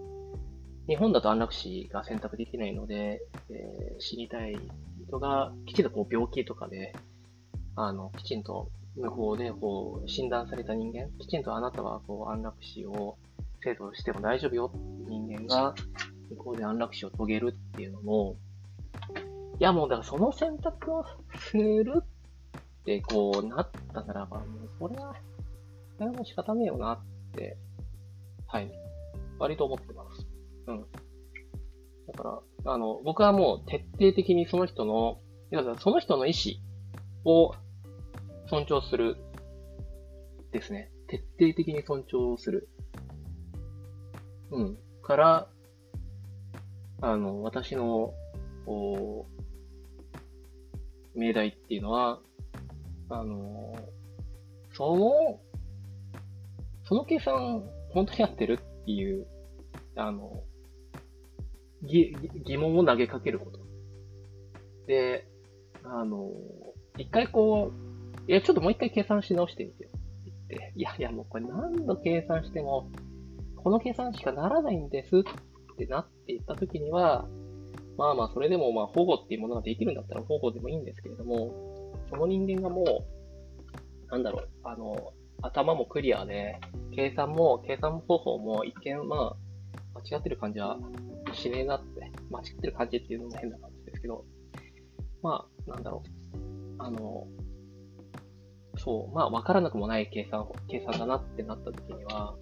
[0.86, 3.20] 日本だと安楽死が選択できないので、
[3.50, 4.56] えー、死にたい
[5.06, 6.94] 人が、きちんとこう病気とかで、
[7.74, 13.18] あの、きちんと無法でこう診断された人間、きちんとあなたはこう安楽死を
[13.62, 14.72] 制度しても大丈夫よ
[15.08, 15.74] 人間が、
[16.30, 18.36] 向こうで安楽死を遂げるっていうのも、
[19.60, 21.04] いやもうだからその選択を
[21.50, 22.17] するっ
[22.88, 25.18] てこうなったならば、もうこれは、こ
[26.00, 26.98] れはもう仕方ねえよなっ
[27.34, 27.58] て、
[28.46, 28.72] はい。
[29.38, 30.26] 割と思ってます。
[30.66, 30.86] うん。
[32.06, 35.20] だから、あの、僕はもう徹底的にその人の、
[35.52, 37.54] いやその人の意思を
[38.48, 39.16] 尊重する
[40.50, 40.90] ですね。
[41.08, 42.70] 徹底的に尊重する。
[44.50, 44.78] うん。
[45.02, 45.48] から、
[47.02, 48.14] あの、私の、
[48.66, 49.26] お
[51.14, 52.20] 命題っていうのは、
[53.10, 53.74] あの、
[54.72, 55.40] その、
[56.84, 59.26] その計算、本当にやってるっていう、
[59.96, 60.42] あの、
[61.82, 63.60] 疑疑問を投げかけること。
[64.86, 65.28] で、
[65.84, 66.30] あの、
[66.98, 69.90] 一回こう、いや、ちょっともう一回計算し直してみてよ。
[69.90, 72.90] って言って、いやいや、もうこれ何度計算しても、
[73.56, 77.28] この計算しかならないんですってなっていったときには、
[77.96, 81.67] まあまあ、それでもまあ保護っていうものができるんだったら保護でもいいんですけれども、
[82.10, 86.58] その人間がもう、なんだろう、あの、頭もクリアで、
[86.94, 89.36] 計算も、計算方法も一見まあ、
[90.10, 90.78] 間違ってる感じは
[91.32, 94.24] しねえなって、間違ってる感じっていうのも変な感じですけど、
[95.22, 96.02] まあ、なんだろ
[96.34, 96.38] う、
[96.78, 97.26] あの、
[98.76, 102.34] そう、まあ、わからなくもない計算、計算だなってなった時には、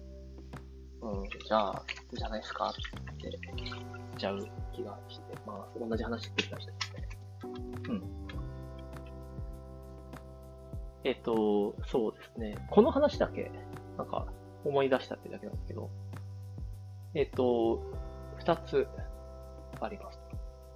[1.01, 2.81] うん、じゃあ、じゃないですかって
[3.21, 7.09] 言っちゃう気がして、まあ、同じ話繰り返してますね。
[7.89, 8.26] うん。
[11.03, 12.67] えっと、そうですね。
[12.69, 13.51] この話だけ、
[13.97, 14.27] なんか、
[14.65, 15.89] 思い出したってだけなんですけど、
[17.13, 17.81] えっと、
[18.37, 18.87] 二つ
[19.79, 20.19] あります。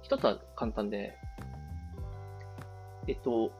[0.02, 1.16] 一つは簡単で、
[3.06, 3.52] えっと、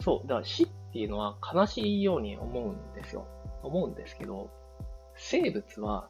[0.00, 3.26] そう、だから死っていうのは悲しいように思うんですよ。
[3.62, 4.50] 思うんですけど、
[5.16, 6.08] 生物は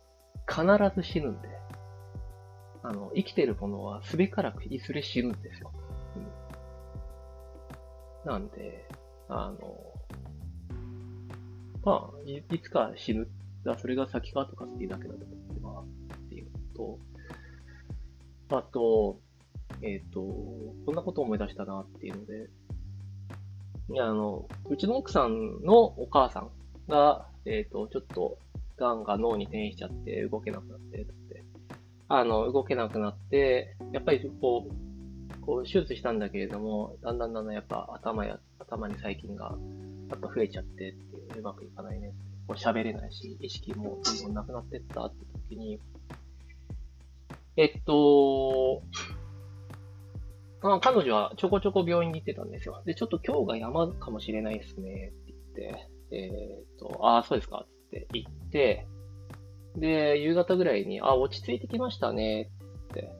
[0.48, 0.64] 必
[0.94, 1.48] ず死ぬんで、
[2.82, 5.72] あの、生きてるものはすべからくいずれ死ぬんですよ。
[8.24, 8.88] うん、なんで、
[9.36, 9.58] あの、
[11.84, 13.28] まあい、いつか死ぬ。
[13.64, 15.84] だそれが先かとかっていうだけだと思ってま
[16.16, 16.18] す。
[16.26, 16.98] っていうと、
[18.50, 19.18] あと、
[19.82, 22.50] えっ、ー、と、こんなことを思い出したなっていうので、
[23.90, 26.50] いや、あの、うちの奥さんのお母さん
[26.88, 28.38] が、えっ、ー、と、ちょっと、
[28.76, 31.44] 癌が脳に転移しちゃって動けなくなって、って、
[32.08, 38.38] あの、動けなくなって、やっぱりこう、こう手術したんだけれども、だんだんだんだんやっぱ頭や、
[38.74, 39.56] 頭に細菌が
[40.10, 42.34] やっぱ増えちゃってっていう、うまくいかないねって。
[42.46, 45.16] こう喋れないし、意識もどんどんなくなってったって
[45.48, 45.80] 時に、
[47.56, 48.82] えっと、
[50.62, 52.82] あ彼女はちょこちょこ病院に行ってたんですよ。
[52.84, 58.86] で、ちょっと今日が山かもしれないですねって言って、えー、っと、ああ、そうですかって言って、
[59.76, 62.50] で、夕方ぐらいに、あ、落ち着いてきましたね、
[62.90, 63.10] って。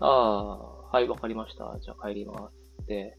[0.00, 0.58] ああ、
[0.90, 1.76] はい、わかりました。
[1.80, 2.82] じゃあ帰ります。
[2.82, 3.18] って、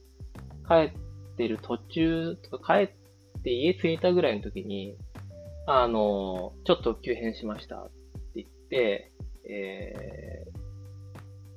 [0.68, 1.09] 帰っ
[1.40, 4.98] てる途中とか帰って家着いたぐらいの時に、
[5.66, 7.92] あの、ちょっと急変しましたって
[8.36, 9.12] 言って、
[9.50, 10.44] え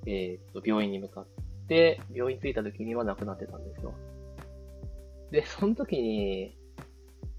[0.07, 1.27] ー、えー、と、病院に向かっ
[1.67, 3.93] て、病院着いた時には亡くなってたんですよ。
[5.33, 6.57] で、その時に、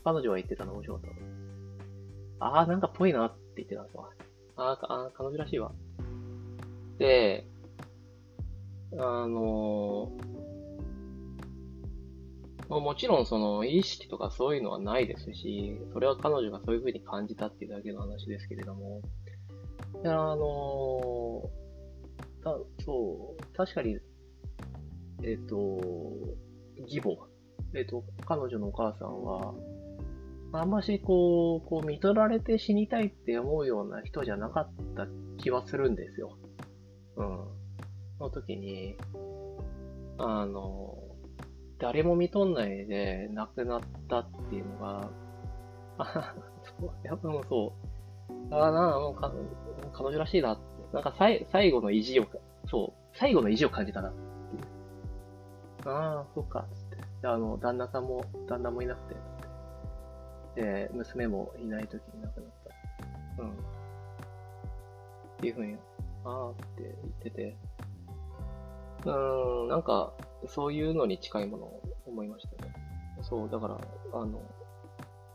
[0.04, 1.12] 彼女が言ってたの面白かっ
[2.40, 2.46] た。
[2.46, 4.10] ああ、なんかぽいなって言ってたんですよ。
[4.58, 5.72] ああ、彼女らしいわ。
[6.98, 7.48] で、
[9.00, 10.33] あのまあ、
[12.70, 19.02] もちろんその意識とかそういうのはないですし、それは彼女がそういう風に感じたっていうだけの話ですけれども、
[20.04, 21.50] いや、あの
[22.44, 24.00] た、そう、確かに、
[25.24, 25.82] えっ、ー、と、
[26.78, 27.28] 義母、
[27.74, 29.54] えっ、ー、と、彼女のお母さんは、
[30.52, 35.08] あんましこう、こう、見取られて死にたいって思うような人じゃなかった
[35.38, 36.38] 気はするんですよ。
[37.16, 37.40] うん。
[38.20, 38.96] の時に、
[40.18, 40.98] あの、
[41.84, 45.10] 誰も見とんないで亡くなったっていうのが、
[45.98, 46.34] あ、
[46.80, 47.74] そう、やっぱもうそ
[48.50, 49.34] う、ああ、なもうか、
[49.92, 50.64] 彼女らしいなって、
[50.94, 52.28] なんかさい最後の意地を、
[52.70, 55.94] そう、最後の意地を感じたなっていう。
[55.94, 57.28] ああ、そっか、つって。
[57.28, 59.02] あの、旦那さんも、旦那もいなく
[60.56, 62.54] て、で、娘もいない時に亡くなっ
[63.38, 63.44] た。
[63.44, 63.50] うん。
[63.52, 63.54] っ
[65.42, 65.76] ていうふうに、
[66.24, 67.58] ああって言ってて、
[69.04, 70.14] うーん、なんか、
[70.48, 72.74] そういうのに近いものを思いましたね。
[73.22, 73.80] そう、だから、
[74.14, 74.42] あの、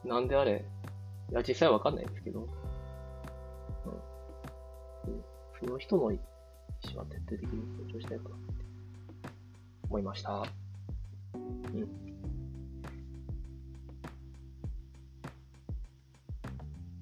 [0.05, 0.65] なんであれ、
[1.31, 2.49] いや、実際わかんないですけど、うん。
[5.59, 6.21] その人の意
[6.85, 8.65] 思は徹底的に尊重したいかなって
[9.89, 10.45] 思いました。
[11.35, 12.09] うん。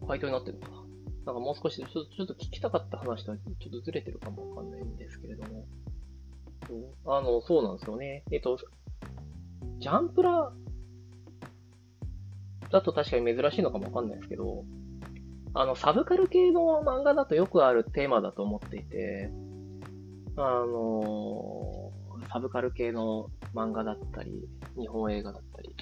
[0.07, 0.77] 回答になってるのかな。
[1.27, 5.67] なんかもう少しちょ、ちょっと聞きたかった話とはちょっとずれてるかもわかんないんですけれども。
[7.07, 8.25] あの、そうなんですよね。
[8.31, 8.59] えっと、
[9.79, 10.53] ジャンプラ
[12.71, 14.65] だと確かに珍しいのかもわかんないですけど、
[15.55, 19.31] あの、サブカル系の漫画だとよくあるテーマだと思っていて、
[20.37, 21.93] あの、
[22.31, 24.49] サブカル系の漫画だったり、
[24.79, 25.75] 日本映画だったり。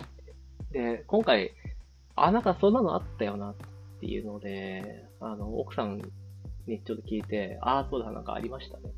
[0.70, 1.50] で、今回、
[2.16, 3.54] あ、なんかそんなのあったよなっ
[4.00, 6.00] ていうので、あの、奥さん
[6.66, 8.92] にちょっと聞いて、ああ、そうだ、なんかありましたね、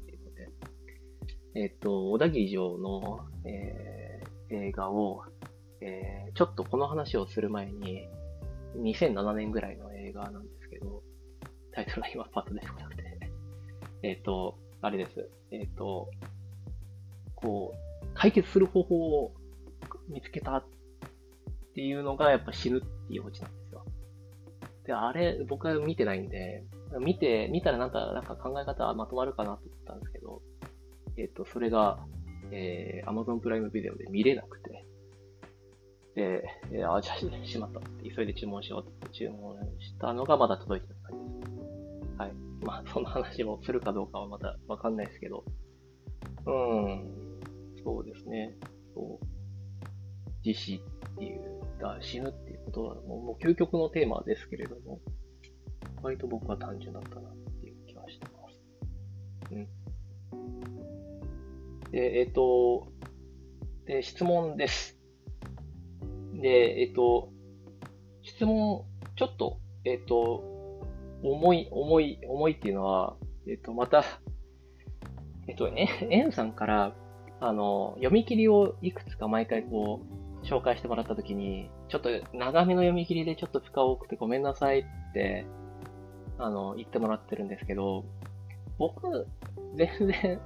[1.58, 5.22] えっと、小田切城の、えー、映画を、
[5.80, 8.06] えー、ちょっとこの話をする前に、
[8.76, 11.02] 2007年ぐらいの映画なんですけど、
[11.72, 13.04] タイトルは今パッと出てこなくて、
[14.04, 15.30] えっと、あれです。
[15.50, 16.10] えっと、
[17.34, 19.32] こう、解決する方法を
[20.08, 20.64] 見つけたっ
[21.74, 23.82] ていうのがやっぱ死ぬっていうオチなんですよ。
[24.84, 26.64] で、あれ、僕は見てないんで、
[27.00, 30.42] 見て、見たらなんか、なんか考え方はまとまるかなと思ったんですけど、
[31.16, 31.98] えっ、と、それが、
[32.50, 34.84] えー、Amazon プライムビデオで見れなくて、
[36.14, 42.18] で、えー、あ、じゃあ、しまったって急いで注文しようって注文したのがまだ届いてる感じです。
[42.18, 42.32] はい。
[42.62, 45.44] まあ、その話をするかどうかはまたわかんないですけど、
[46.46, 47.04] うん、
[47.84, 48.56] そうですね。
[48.94, 49.26] そう。
[50.44, 55.00] 自死っていう、だ死ぬっていうことはもうもう究極のテーマですけれども、
[56.02, 58.60] 割と僕は単純だったなっていう気はしてます。
[59.52, 59.68] うん。
[61.96, 62.88] で、えっ、と、
[63.86, 64.98] で、質問です。
[66.34, 67.30] で、えっ、と、
[68.22, 68.84] 質問、
[69.16, 70.44] ちょっと、えっ、と、
[71.22, 73.16] 重い、重い、重いっていうのは、
[73.48, 74.04] えっ、と、また、
[75.48, 76.94] えっと、え、エンさんから、
[77.40, 80.02] あの、読み切りをいくつか毎回こ
[80.42, 84.84] う、紹介してもらった時に、ちょっと長めの読み切りでちょっと負荷多くてごめんなさいっ
[85.14, 85.46] て、
[86.36, 88.04] あの、言ってもらってるんですけど、
[88.76, 89.26] 僕、
[89.76, 90.40] 全然、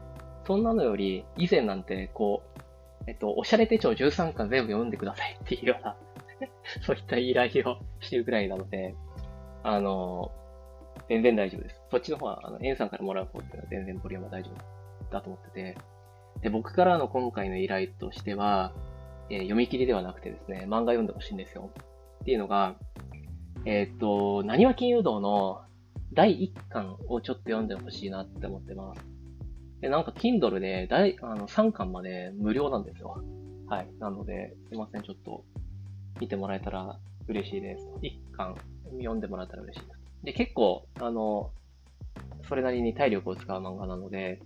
[0.51, 5.97] そんなのより、以前なんて、こう、えっと、おしゃれ手帳13巻全部読んでくださいっていうような
[6.83, 8.97] そういった依頼をしてるぐらいなので、
[9.63, 10.33] あの、
[11.09, 11.81] 全然大丈夫です。
[11.89, 15.79] そっちの方は、あの、エンさんからもらう方っていうのは全然ボリュームは大丈夫だと思ってて、
[16.43, 18.73] で、僕からの今回の依頼としては、
[19.29, 21.71] えー、読み切りではなくてですね、漫画読んでほしいんですよ。
[22.23, 22.75] っていうのが、
[23.67, 25.63] えー、っと、何は金融道の
[26.13, 29.20] 第1巻をちょっと読んでほしいなって思ってます。
[29.81, 33.23] で、なんか Kindle で第あの3巻まで無料なんですよ。
[33.69, 33.89] はい。
[33.99, 35.45] なので、すいません、ちょっと
[36.21, 37.87] 見てもらえたら嬉しいです。
[38.03, 38.57] 1巻
[38.99, 40.01] 読んでもらえたら嬉しいです。
[40.25, 41.53] で、結構、あの、
[42.49, 44.43] それなりに体力を使う漫画なので、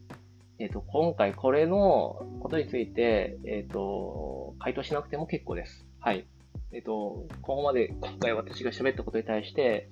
[0.58, 5.84] えっ、ー、と、今回これのことについて、えっ、ー、と、回答しなくても結構です。
[5.98, 6.26] はい。
[6.72, 9.88] えっ、ー、と、ここまで今回私が喋ったことに対して、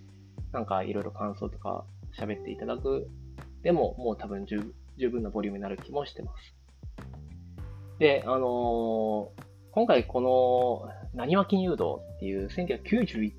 [0.53, 1.85] なんかいろいろ感想とか
[2.17, 3.09] 喋っていただく。
[3.63, 6.55] でも、もう多分十十分なボリュームになる気もしてます。
[7.99, 13.33] で、あのー、今回この、なにわ金融道っていう1991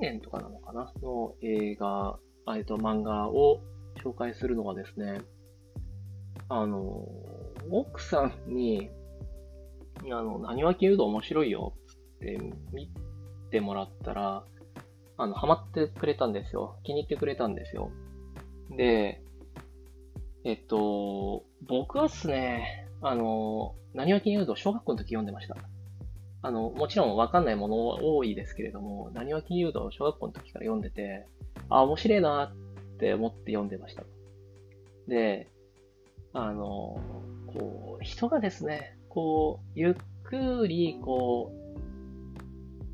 [0.00, 0.92] 年とかなのかな？
[1.02, 2.18] の映画、
[2.56, 3.60] えっと、漫画を
[4.02, 5.20] 紹介するのはですね、
[6.48, 7.06] あの、
[7.70, 8.90] 奥さんに、
[10.04, 11.74] あの、何は金融道面白いよ
[12.16, 12.38] って
[12.72, 12.90] 見
[13.50, 14.44] てもらったら、
[15.16, 16.78] あの、ハマってくれたんですよ。
[16.82, 17.90] 気に入ってくれたんですよ。
[18.76, 19.22] で、
[20.44, 25.56] えっと、僕はですね、あの、何は金融道小学校の時読んでました。
[26.42, 31.26] あの、もちろんわかんないものは多いですけれども、何は金融道小学校の時から読んでて、
[31.68, 34.04] あ、面白いなって思って読んでました。
[35.08, 35.48] で、
[36.32, 37.00] あの、
[37.52, 41.52] こう、人がですね、こう、ゆっくり、こ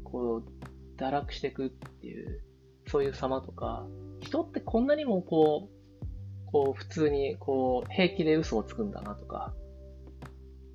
[0.00, 2.40] う、こう、堕落していくっていう、
[2.88, 3.86] そういう様とか、
[4.20, 5.75] 人ってこんなにもこう、
[6.46, 9.54] こう、普通に、こう、平気で嘘をつくんだなとか、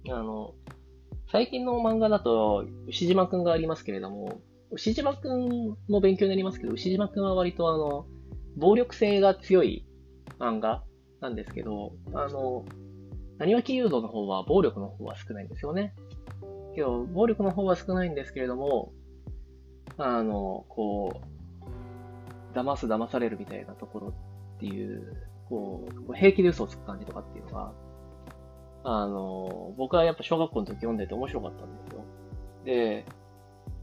[0.09, 0.53] あの、
[1.31, 4.41] 最近の漫画だと、牛島くんがありますけれども、
[4.71, 8.05] 牛島くんも勉強になりますけど、牛島くんは割とあの、
[8.57, 9.85] 暴力性が強い
[10.39, 10.83] 漫画
[11.21, 12.65] なんですけど、あの、
[13.37, 15.93] 何わき誘導の方は暴力の方は少ないんですよね。
[16.75, 18.91] けど、暴力の方は少ないんですけれども、
[19.97, 21.21] あの、こ
[22.53, 24.07] う、騙す騙されるみたいなところ
[24.55, 27.73] っていう、こう、平気で嘘をつく感じとかっていうのが、
[28.83, 32.05] あの、僕はやっぱ小学校の時読んでて面白かったんですよ。
[32.65, 33.05] で、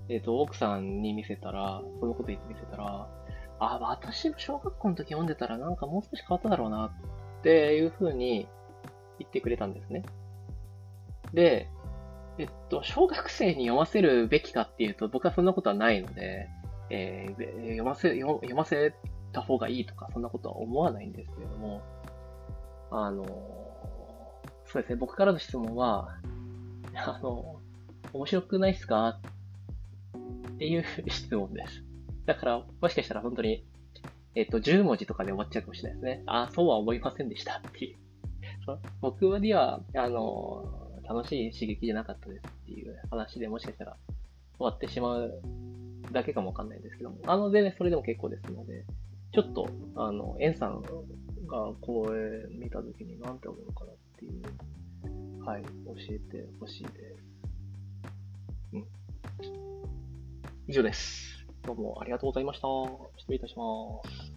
[0.09, 3.07] えっ、ー、と、奥さんに見せたら、このこと言って見せたら、
[3.61, 6.87] あ、私も小学校の時読んでたらなんかもう少し変わっただろうな
[7.41, 8.49] っていう風に
[9.19, 10.05] 言ってくれたんですね。
[11.35, 11.69] で、
[12.39, 16.49] えっと、小学生に読ませるべきかっていうと、僕はそんなことはないので、
[16.91, 18.95] えー、読ませ、読ませ
[19.33, 21.83] た方がいいとか、そんなことは思わないんですけれども、
[22.91, 23.25] あの、
[24.67, 26.17] そうですね、僕からの質問は、
[26.95, 27.61] あの、
[28.13, 29.21] 面白くないっすか？
[30.55, 31.85] っていう 質問です。
[32.27, 33.65] だから、もしかしたら本当に、
[34.35, 36.23] えっ、と、10文字とかで終わっちゃうかもしれないですね。
[36.27, 37.97] ああ、そうは思いませんでしたっていう。
[39.01, 40.65] 僕には、あの、
[41.09, 43.97] 楽しい刺激じゃなかったですっていう話でもしかしたら
[44.59, 45.41] 終わってしまう
[46.13, 47.19] だけかもわかんないんですけども。
[47.27, 48.85] あの、でね、それでも結構ですので、
[49.33, 50.81] ちょっと、あの、エンさん
[51.47, 55.69] が公演見たときに何て思うかなっていう、はい、教
[56.11, 57.29] えてほしいです。
[58.73, 58.87] うん。
[60.67, 61.47] 以上です。
[61.63, 62.69] どうもありがとうございました。
[63.19, 63.65] 失礼いたしま
[64.11, 64.28] す。